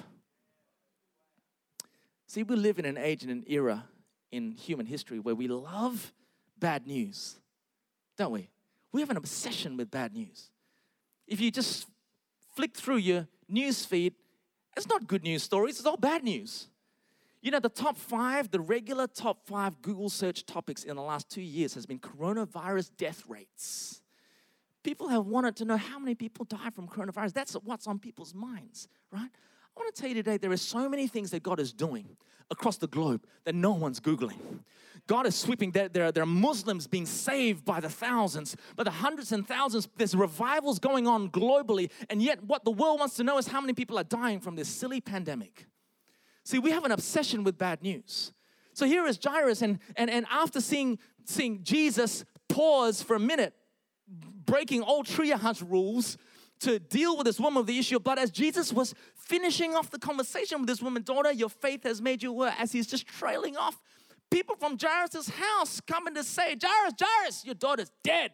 See, 2.27 2.42
we 2.42 2.57
live 2.57 2.79
in 2.79 2.85
an 2.85 2.96
age 2.96 3.22
and 3.22 3.31
an 3.31 3.44
era 3.46 3.85
in 4.33 4.53
human 4.53 4.87
history 4.87 5.18
where 5.18 5.35
we 5.35 5.46
love 5.46 6.12
bad 6.59 6.87
news, 6.87 7.37
don't 8.16 8.33
we? 8.33 8.48
We 8.92 9.00
have 9.00 9.11
an 9.11 9.16
obsession 9.16 9.77
with 9.77 9.90
bad 9.90 10.14
news. 10.14 10.50
If 11.27 11.40
you 11.40 11.50
just 11.50 11.87
flick 12.55 12.74
through 12.74 12.96
your 12.96 13.29
news 13.55 13.85
feed, 13.85 14.14
it's 14.77 14.88
not 14.88 15.07
good 15.07 15.23
news 15.23 15.43
stories, 15.43 15.79
it's 15.79 15.87
all 15.87 15.97
bad 15.97 16.23
news. 16.23 16.69
You 17.40 17.51
know, 17.51 17.61
the 17.61 17.69
top 17.69 17.97
five, 17.97 18.51
the 18.51 18.61
regular 18.61 19.07
top 19.07 19.47
five 19.47 19.81
Google 19.83 20.09
search 20.09 20.47
topics 20.47 20.83
in 20.83 20.97
the 20.97 21.03
last 21.03 21.31
two 21.31 21.43
years 21.43 21.75
has 21.75 21.87
been 21.87 21.99
coronavirus 21.99 22.90
death 22.97 23.23
rates. 23.29 24.01
People 24.83 25.09
have 25.09 25.27
wanted 25.27 25.57
to 25.57 25.64
know 25.64 25.77
how 25.77 25.99
many 25.99 26.14
people 26.14 26.45
die 26.45 26.71
from 26.71 26.88
coronavirus. 26.88 27.33
That's 27.33 27.55
what's 27.55 27.87
on 27.87 27.99
people's 27.99 28.35
minds, 28.35 28.88
right? 29.11 29.31
I 29.31 29.81
want 29.81 29.95
to 29.95 30.01
tell 30.01 30.09
you 30.09 30.14
today 30.14 30.37
there 30.37 30.53
are 30.53 30.57
so 30.57 30.88
many 30.88 31.07
things 31.07 31.31
that 31.31 31.43
God 31.43 31.61
is 31.61 31.73
doing 31.73 32.17
across 32.50 32.76
the 32.76 32.87
globe 32.87 33.26
that 33.44 33.54
no 33.54 33.72
one's 33.72 34.00
Googling. 34.00 34.61
God 35.07 35.26
is 35.26 35.35
sweeping. 35.35 35.70
There, 35.70 35.88
there, 35.88 36.11
there 36.12 36.22
are 36.22 36.26
Muslims 36.26 36.87
being 36.87 37.04
saved 37.04 37.64
by 37.64 37.80
the 37.80 37.90
thousands, 37.90 38.57
by 38.74 38.85
the 38.85 38.90
hundreds 38.90 39.33
and 39.33 39.46
thousands. 39.46 39.88
There's 39.96 40.14
revivals 40.14 40.78
going 40.78 41.07
on 41.07 41.28
globally. 41.28 41.90
And 42.09 42.22
yet, 42.22 42.42
what 42.44 42.64
the 42.64 42.70
world 42.70 43.00
wants 43.00 43.16
to 43.16 43.24
know 43.24 43.37
is 43.37 43.48
how 43.48 43.61
many 43.61 43.74
people 43.74 43.98
are 43.98 44.04
dying 44.04 44.40
from 44.40 44.57
this 44.57 44.68
silly 44.68 45.00
pandemic. 45.00 45.66
See, 46.44 46.59
we 46.59 46.70
have 46.70 46.85
an 46.85 46.92
obsession 46.92 47.44
with 47.44 47.59
bad 47.59 47.83
news. 47.83 48.33
So 48.72 48.87
here 48.87 49.07
is 49.07 49.18
Jairus, 49.22 49.62
and, 49.62 49.78
and, 49.96 50.11
and 50.11 50.26
after 50.30 50.61
seeing, 50.61 50.98
seeing 51.24 51.62
Jesus 51.62 52.24
pause 52.48 53.02
for 53.02 53.14
a 53.14 53.20
minute, 53.20 53.54
breaking 54.09 54.83
all 54.83 55.04
triage 55.04 55.62
rules 55.68 56.18
to 56.64 56.79
deal 56.79 57.16
with 57.16 57.27
this 57.27 57.38
woman 57.38 57.59
with 57.59 57.66
the 57.66 57.79
issue 57.79 57.96
of 57.96 58.05
blood, 58.05 58.18
as 58.18 58.31
Jesus 58.31 58.72
was 58.72 58.94
finishing 59.14 59.74
off 59.74 59.90
the 59.90 59.98
conversation 59.98 60.61
with 60.61 60.68
this 60.68 60.83
woman, 60.83 61.03
daughter, 61.03 61.33
your 61.33 61.48
faith 61.48 61.85
has 61.85 62.03
made 62.03 62.22
you 62.22 62.33
well, 62.33 62.55
as 62.59 62.72
he's 62.72 62.87
just 62.87 63.07
trailing 63.07 63.57
off, 63.57 63.81
people 64.31 64.57
from 64.57 64.77
Jairus' 64.81 65.29
house 65.29 65.81
coming 65.81 66.14
to 66.14 66.24
say, 66.24 66.57
Jairus, 66.61 66.94
Jairus, 67.00 67.44
your 67.44 67.55
daughter's 67.55 67.90
dead. 68.03 68.31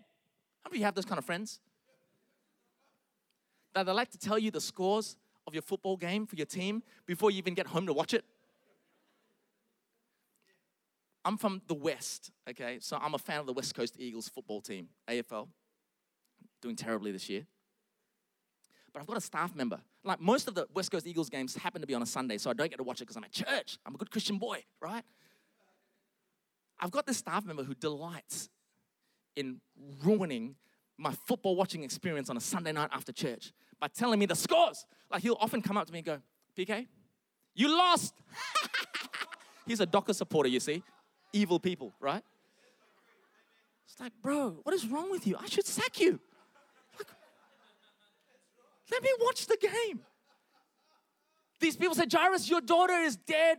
How 0.63 0.71
many 0.71 0.79
you 0.81 0.85
have 0.85 0.95
those 0.95 1.05
kind 1.05 1.19
of 1.19 1.25
friends? 1.25 1.61
That 3.75 3.87
they 3.87 3.93
like 3.93 4.11
to 4.11 4.19
tell 4.19 4.39
you 4.39 4.51
the 4.51 4.61
scores 4.61 5.17
of 5.47 5.55
your 5.55 5.63
football 5.63 5.97
game 5.97 6.27
for 6.27 6.37
your 6.37 6.47
team 6.47 6.83
before 7.07 7.31
you 7.31 7.39
even 7.39 7.55
get 7.55 7.67
home 7.67 7.87
to 7.87 7.93
watch 7.93 8.15
it? 8.15 8.25
I'm 11.25 11.37
from 11.37 11.61
the 11.67 11.75
West, 11.75 12.31
okay? 12.49 12.79
So 12.81 12.97
I'm 13.01 13.15
a 13.15 13.19
fan 13.19 13.41
of 13.41 13.47
the 13.47 13.53
West 13.53 13.75
Coast 13.75 13.97
Eagles 13.99 14.29
football 14.29 14.61
team, 14.61 14.89
AFL. 15.09 15.49
Doing 16.63 16.77
terribly 16.77 17.13
this 17.13 17.29
year. 17.29 17.47
But 18.93 19.01
I've 19.01 19.07
got 19.07 19.17
a 19.17 19.21
staff 19.21 19.55
member. 19.55 19.81
Like 20.05 20.21
most 20.21 20.49
of 20.49 20.55
the 20.55 20.67
West 20.75 20.91
Coast 20.91 21.07
Eagles 21.07 21.29
games 21.29 21.55
happen 21.55 21.81
to 21.81 21.87
be 21.87 21.95
on 21.95 22.03
a 22.03 22.07
Sunday, 22.07 22.39
so 22.39 22.51
I 22.51 22.53
don't 22.53 22.71
get 22.71 22.77
to 22.77 22.83
watch 22.83 23.01
it 23.01 23.05
because 23.05 23.17
I'm 23.17 23.25
at 23.25 23.33
church. 23.33 23.79
I'm 23.87 23.95
a 23.95 23.99
good 23.99 24.11
Christian 24.11 24.39
boy, 24.39 24.65
right? 24.81 25.05
I've 26.79 26.91
got 26.91 27.07
this 27.07 27.19
staff 27.19 27.45
member 27.45 27.63
who 27.63 27.75
delights 27.75 28.49
in 29.37 29.61
ruining 30.03 30.57
my 30.99 31.13
football 31.27 31.57
watching 31.57 31.83
experience 31.83 32.31
on 32.31 32.37
a 32.37 32.41
Sunday 32.41 32.73
night 32.73 32.91
after 32.93 33.13
church 33.13 33.53
by 33.79 33.89
telling 33.89 34.19
me 34.19 34.27
the 34.27 34.35
scores. 34.35 34.85
Like 35.11 35.23
he'll 35.23 35.39
often 35.41 35.63
come 35.63 35.77
up 35.77 35.87
to 35.87 35.93
me 35.93 36.01
and 36.01 36.07
go, 36.07 36.19
PK, 36.57 36.87
you 37.55 37.77
lost. 37.77 38.15
He's 39.67 39.81
a 39.81 39.87
Docker 39.87 40.13
supporter, 40.13 40.49
you 40.49 40.61
see. 40.61 40.83
Evil 41.33 41.59
people, 41.59 41.93
right? 42.01 42.23
It's 43.87 44.01
like, 44.01 44.13
bro, 44.23 44.59
what 44.63 44.75
is 44.75 44.87
wrong 44.87 45.11
with 45.11 45.27
you? 45.27 45.37
I 45.39 45.47
should 45.47 45.67
sack 45.67 46.01
you. 46.01 46.21
Let 48.91 49.03
me 49.03 49.11
watch 49.21 49.47
the 49.47 49.57
game. 49.57 50.01
These 51.61 51.77
people 51.77 51.95
say, 51.95 52.07
Jairus, 52.11 52.49
your 52.49 52.61
daughter 52.61 52.95
is 52.95 53.17
dead. 53.17 53.59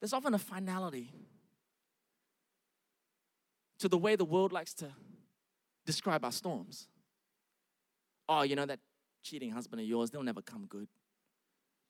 There's 0.00 0.12
often 0.12 0.32
a 0.34 0.38
finality 0.38 1.12
to 3.80 3.88
the 3.88 3.98
way 3.98 4.16
the 4.16 4.24
world 4.24 4.52
likes 4.52 4.72
to 4.74 4.90
describe 5.84 6.24
our 6.24 6.32
storms. 6.32 6.88
Oh, 8.28 8.42
you 8.42 8.56
know, 8.56 8.66
that 8.66 8.78
cheating 9.22 9.50
husband 9.50 9.80
of 9.80 9.86
yours, 9.86 10.10
they'll 10.10 10.22
never 10.22 10.42
come 10.42 10.66
good. 10.66 10.88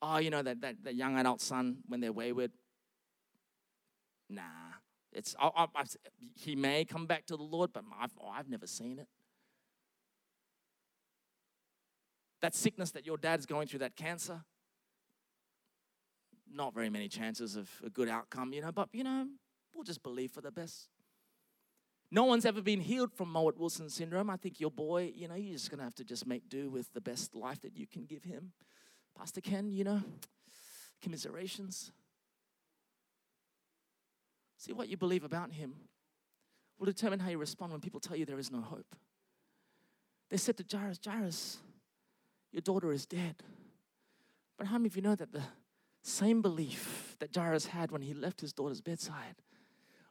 Oh, 0.01 0.17
you 0.17 0.31
know, 0.31 0.41
that, 0.41 0.61
that, 0.61 0.83
that 0.83 0.95
young 0.95 1.17
adult 1.17 1.39
son, 1.39 1.77
when 1.87 1.99
they're 1.99 2.11
wayward, 2.11 2.51
nah. 4.29 4.41
It's, 5.13 5.35
I, 5.39 5.51
I, 5.55 5.67
I, 5.75 5.83
he 6.35 6.55
may 6.55 6.85
come 6.85 7.05
back 7.05 7.25
to 7.27 7.37
the 7.37 7.43
Lord, 7.43 7.71
but 7.71 7.83
I've, 8.01 8.11
oh, 8.19 8.29
I've 8.29 8.49
never 8.49 8.65
seen 8.65 8.97
it. 8.97 9.07
That 12.41 12.55
sickness 12.55 12.91
that 12.91 13.05
your 13.05 13.17
dad's 13.17 13.45
going 13.45 13.67
through, 13.67 13.79
that 13.79 13.95
cancer, 13.95 14.41
not 16.51 16.73
very 16.73 16.89
many 16.89 17.07
chances 17.07 17.55
of 17.55 17.69
a 17.85 17.89
good 17.89 18.09
outcome, 18.09 18.53
you 18.53 18.61
know, 18.61 18.71
but, 18.71 18.89
you 18.93 19.03
know, 19.03 19.27
we'll 19.73 19.83
just 19.83 20.03
believe 20.03 20.31
for 20.31 20.41
the 20.41 20.51
best. 20.51 20.89
No 22.09 22.25
one's 22.25 22.45
ever 22.45 22.61
been 22.61 22.81
healed 22.81 23.13
from 23.13 23.31
Mowat 23.31 23.57
Wilson 23.57 23.89
syndrome. 23.89 24.29
I 24.29 24.35
think 24.35 24.59
your 24.59 24.71
boy, 24.71 25.13
you 25.15 25.29
know, 25.29 25.35
you're 25.35 25.53
just 25.53 25.71
to 25.71 25.83
have 25.83 25.95
to 25.95 26.03
just 26.03 26.27
make 26.27 26.49
do 26.49 26.69
with 26.69 26.91
the 26.93 26.99
best 26.99 27.33
life 27.33 27.61
that 27.61 27.77
you 27.77 27.87
can 27.87 28.03
give 28.05 28.23
him. 28.23 28.51
Pastor 29.17 29.39
Ken, 29.39 29.71
you 29.71 29.85
know, 29.85 30.01
commiserations. 31.01 31.91
See 34.57 34.73
what 34.73 34.89
you 34.89 34.97
believe 34.97 35.23
about 35.23 35.53
him 35.53 35.73
will 36.77 36.85
determine 36.85 37.19
how 37.19 37.29
you 37.29 37.37
respond 37.37 37.71
when 37.71 37.81
people 37.81 37.99
tell 37.99 38.17
you 38.17 38.25
there 38.25 38.39
is 38.39 38.51
no 38.51 38.61
hope. 38.61 38.95
They 40.29 40.37
said 40.37 40.57
to 40.57 40.65
Jairus, 40.77 40.99
Jairus, 41.03 41.57
your 42.51 42.61
daughter 42.61 42.91
is 42.91 43.05
dead. 43.05 43.35
But 44.57 44.67
how 44.67 44.77
many 44.77 44.87
of 44.87 44.95
you 44.95 45.01
know 45.01 45.15
that 45.15 45.31
the 45.31 45.43
same 46.03 46.41
belief 46.41 47.15
that 47.19 47.35
Jairus 47.35 47.67
had 47.67 47.91
when 47.91 48.01
he 48.01 48.13
left 48.13 48.41
his 48.41 48.53
daughter's 48.53 48.81
bedside 48.81 49.35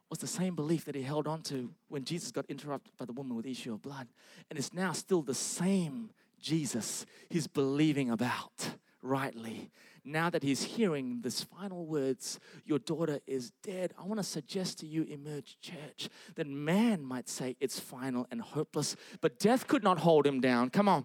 was 0.08 0.18
the 0.18 0.26
same 0.26 0.56
belief 0.56 0.84
that 0.86 0.94
he 0.94 1.02
held 1.02 1.26
on 1.28 1.42
to 1.42 1.72
when 1.88 2.04
Jesus 2.04 2.32
got 2.32 2.46
interrupted 2.48 2.96
by 2.96 3.04
the 3.04 3.12
woman 3.12 3.36
with 3.36 3.44
the 3.44 3.52
issue 3.52 3.72
of 3.72 3.82
blood. 3.82 4.08
And 4.48 4.58
it's 4.58 4.72
now 4.72 4.92
still 4.92 5.22
the 5.22 5.34
same 5.34 6.10
Jesus 6.40 7.06
he's 7.28 7.46
believing 7.46 8.10
about 8.10 8.70
rightly 9.02 9.70
now 10.04 10.30
that 10.30 10.42
he's 10.42 10.62
hearing 10.62 11.20
this 11.22 11.42
final 11.42 11.86
words, 11.86 12.38
Your 12.64 12.78
daughter 12.78 13.20
is 13.26 13.50
dead, 13.62 13.92
I 13.98 14.04
want 14.04 14.18
to 14.18 14.24
suggest 14.24 14.78
to 14.80 14.86
you, 14.86 15.04
Emerge 15.04 15.58
Church, 15.60 16.08
that 16.34 16.46
man 16.46 17.04
might 17.04 17.28
say 17.28 17.56
it's 17.60 17.78
final 17.78 18.26
and 18.30 18.40
hopeless, 18.40 18.96
but 19.20 19.38
death 19.38 19.66
could 19.66 19.82
not 19.82 19.98
hold 19.98 20.26
him 20.26 20.40
down. 20.40 20.70
Come 20.70 20.88
on. 20.88 21.04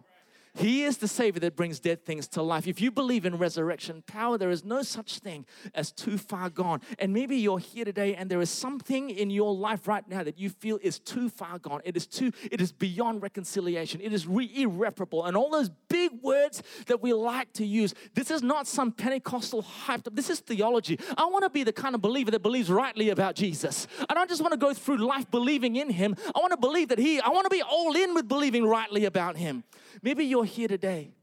He 0.56 0.84
is 0.84 0.98
the 0.98 1.08
Savior 1.08 1.42
that 1.42 1.56
brings 1.56 1.80
dead 1.80 2.06
things 2.06 2.28
to 2.30 2.42
life. 2.42 2.66
If 2.66 2.80
you 2.80 2.90
believe 2.90 3.26
in 3.26 3.38
resurrection 3.38 4.04
power, 4.08 4.38
there 4.38 4.50
is 4.50 4.64
no 4.64 4.84
such 4.84 5.20
thing 5.20 5.46
as 5.74 5.92
too 5.92 6.18
far 6.18 6.50
gone. 6.50 6.82
And 6.98 7.14
maybe 7.14 7.36
you're 7.36 7.60
here 7.60 7.84
today 7.84 8.16
and 8.16 8.32
there 8.32 8.40
is 8.40 8.50
something 8.50 9.10
in 9.10 9.30
your 9.30 9.54
life 9.54 9.88
right 9.88 10.08
now 10.08 10.24
that 10.24 10.40
you 10.40 10.50
feel 10.50 10.80
is 10.82 10.98
too 10.98 11.30
far 11.30 11.60
gone. 11.60 11.82
It 11.84 11.98
is 11.98 12.08
too, 12.08 12.32
it 12.50 12.62
is 12.62 12.72
beyond 12.72 13.22
reconciliation. 13.22 14.00
It 14.00 14.14
is 14.14 14.28
re- 14.28 14.50
irreparable. 14.56 15.26
And 15.26 15.36
all 15.36 15.50
those 15.50 15.70
big 15.90 16.12
words 16.22 16.64
that 16.88 17.02
we 17.02 17.12
like 17.12 17.52
to 17.54 17.66
use. 17.66 17.94
This 18.14 18.32
is 18.32 18.42
not 18.42 18.66
some 18.66 18.92
Pentecostal 18.92 19.62
hyped 19.62 20.08
up. 20.08 20.16
This 20.16 20.30
is 20.30 20.40
theology. 20.40 21.00
I 21.18 21.26
want 21.26 21.44
to 21.44 21.50
be 21.50 21.64
the 21.64 21.74
kind 21.74 21.96
of 21.96 22.02
believer 22.02 22.32
that 22.32 22.42
believes 22.42 22.70
rightly 22.70 23.10
about 23.10 23.36
Jesus. 23.36 23.88
I 24.10 24.14
don't 24.14 24.30
just 24.30 24.42
want 24.42 24.54
to 24.54 24.58
go 24.58 24.74
through 24.74 24.98
life 24.98 25.30
believing 25.30 25.76
in 25.76 25.90
Him. 25.90 26.16
I 26.34 26.40
want 26.40 26.52
to 26.52 26.58
believe 26.58 26.90
that 26.90 27.00
He, 27.00 27.20
I 27.20 27.30
want 27.30 27.46
to 27.46 27.50
be 27.50 27.62
all 27.62 27.96
in 27.96 28.14
with 28.14 28.28
believing 28.28 28.66
rightly 28.66 29.06
about 29.06 29.36
Him. 29.36 29.64
Maybe 30.02 30.26
you're 30.26 30.46
here 30.46 30.68
today 30.68 31.16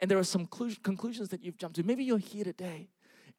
and 0.00 0.10
there 0.10 0.18
are 0.18 0.24
some 0.24 0.46
conclusions 0.46 1.28
that 1.30 1.42
you've 1.42 1.56
jumped 1.56 1.76
to. 1.76 1.82
Maybe 1.82 2.04
you're 2.04 2.18
here 2.18 2.44
today 2.44 2.88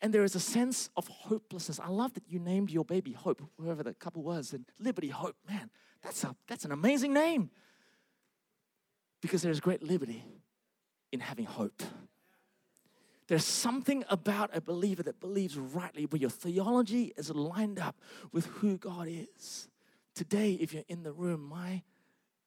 and 0.01 0.13
there 0.13 0.23
is 0.23 0.35
a 0.35 0.39
sense 0.39 0.89
of 0.97 1.07
hopelessness. 1.07 1.79
I 1.79 1.87
love 1.87 2.13
that 2.13 2.23
you 2.27 2.39
named 2.39 2.71
your 2.71 2.85
baby 2.85 3.13
Hope, 3.13 3.41
whoever 3.57 3.83
the 3.83 3.93
couple 3.93 4.23
was, 4.23 4.53
and 4.53 4.65
Liberty 4.79 5.09
Hope. 5.09 5.35
Man, 5.49 5.69
that's, 6.01 6.23
a, 6.23 6.35
that's 6.47 6.65
an 6.65 6.71
amazing 6.71 7.13
name 7.13 7.49
because 9.21 9.41
there's 9.41 9.61
great 9.61 9.81
liberty 9.81 10.25
in 11.13 11.21
having 11.21 11.45
hope. 11.45 11.81
There's 13.27 13.45
something 13.45 14.03
about 14.09 14.49
a 14.53 14.59
believer 14.59 15.03
that 15.03 15.21
believes 15.21 15.57
rightly, 15.57 16.05
where 16.05 16.19
your 16.19 16.29
theology 16.29 17.13
is 17.15 17.29
lined 17.29 17.79
up 17.79 17.95
with 18.33 18.45
who 18.47 18.77
God 18.77 19.07
is. 19.09 19.69
Today, 20.13 20.53
if 20.59 20.73
you're 20.73 20.83
in 20.89 21.03
the 21.03 21.13
room, 21.13 21.41
my 21.41 21.83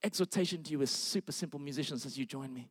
exhortation 0.03 0.63
to 0.63 0.71
you 0.71 0.83
as 0.83 0.91
super 0.91 1.33
simple 1.33 1.61
musicians 1.61 2.07
as 2.07 2.19
you 2.19 2.25
join 2.25 2.53
me 2.53 2.69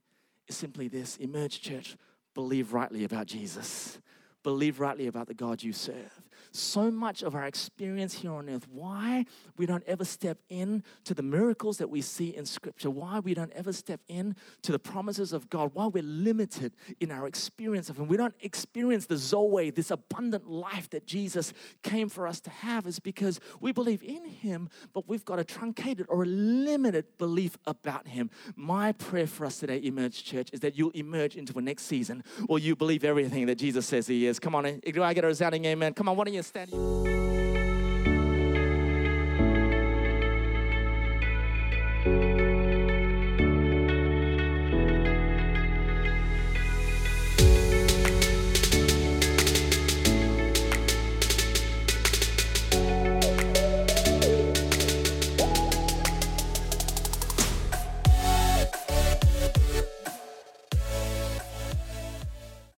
is 0.47 0.55
simply 0.55 0.87
this. 0.87 1.17
Emerge 1.17 1.61
Church, 1.61 1.97
believe 2.33 2.73
rightly 2.73 3.03
about 3.03 3.25
Jesus. 3.25 3.99
Believe 4.43 4.79
rightly 4.79 5.07
about 5.07 5.27
the 5.27 5.33
God 5.33 5.63
you 5.63 5.73
serve. 5.73 6.21
So 6.51 6.91
much 6.91 7.23
of 7.23 7.35
our 7.35 7.45
experience 7.45 8.13
here 8.13 8.31
on 8.31 8.49
earth, 8.49 8.67
why 8.69 9.25
we 9.57 9.65
don't 9.65 9.83
ever 9.85 10.05
step 10.05 10.37
in 10.49 10.83
to 11.03 11.13
the 11.13 11.23
miracles 11.23 11.77
that 11.77 11.89
we 11.89 12.01
see 12.01 12.35
in 12.35 12.45
Scripture, 12.45 12.89
why 12.89 13.19
we 13.19 13.33
don't 13.33 13.51
ever 13.53 13.73
step 13.73 14.01
in 14.07 14.35
to 14.63 14.71
the 14.71 14.79
promises 14.79 15.33
of 15.33 15.49
God, 15.49 15.71
why 15.73 15.87
we're 15.87 16.03
limited 16.03 16.73
in 16.99 17.11
our 17.11 17.27
experience 17.27 17.89
of 17.89 17.97
Him. 17.97 18.07
We 18.07 18.17
don't 18.17 18.35
experience 18.41 19.05
the 19.05 19.17
Zoe, 19.17 19.69
this 19.69 19.91
abundant 19.91 20.49
life 20.49 20.89
that 20.91 21.05
Jesus 21.05 21.53
came 21.83 22.09
for 22.09 22.27
us 22.27 22.39
to 22.41 22.49
have, 22.49 22.85
is 22.85 22.99
because 22.99 23.39
we 23.59 23.71
believe 23.71 24.03
in 24.03 24.25
Him, 24.25 24.69
but 24.93 25.07
we've 25.07 25.25
got 25.25 25.39
a 25.39 25.43
truncated 25.43 26.05
or 26.09 26.23
a 26.23 26.27
limited 26.27 27.05
belief 27.17 27.57
about 27.65 28.07
Him. 28.07 28.29
My 28.55 28.91
prayer 28.91 29.27
for 29.27 29.45
us 29.45 29.59
today, 29.59 29.81
Emerge 29.83 30.23
Church, 30.23 30.49
is 30.53 30.59
that 30.61 30.77
you'll 30.77 30.91
emerge 30.91 31.35
into 31.35 31.57
a 31.57 31.61
next 31.61 31.83
season 31.83 32.23
or 32.47 32.59
you 32.59 32.75
believe 32.75 33.03
everything 33.03 33.45
that 33.47 33.55
Jesus 33.55 33.85
says 33.85 34.07
He 34.07 34.25
is. 34.27 34.39
Come 34.39 34.55
on, 34.55 34.79
do 34.79 35.03
I 35.03 35.13
get 35.13 35.23
a 35.23 35.27
resounding 35.27 35.65
amen? 35.65 35.93
Come 35.93 36.07
on, 36.09 36.15
why 36.15 36.25
don't 36.25 36.33
you 36.35 36.43
stand? 36.43 37.44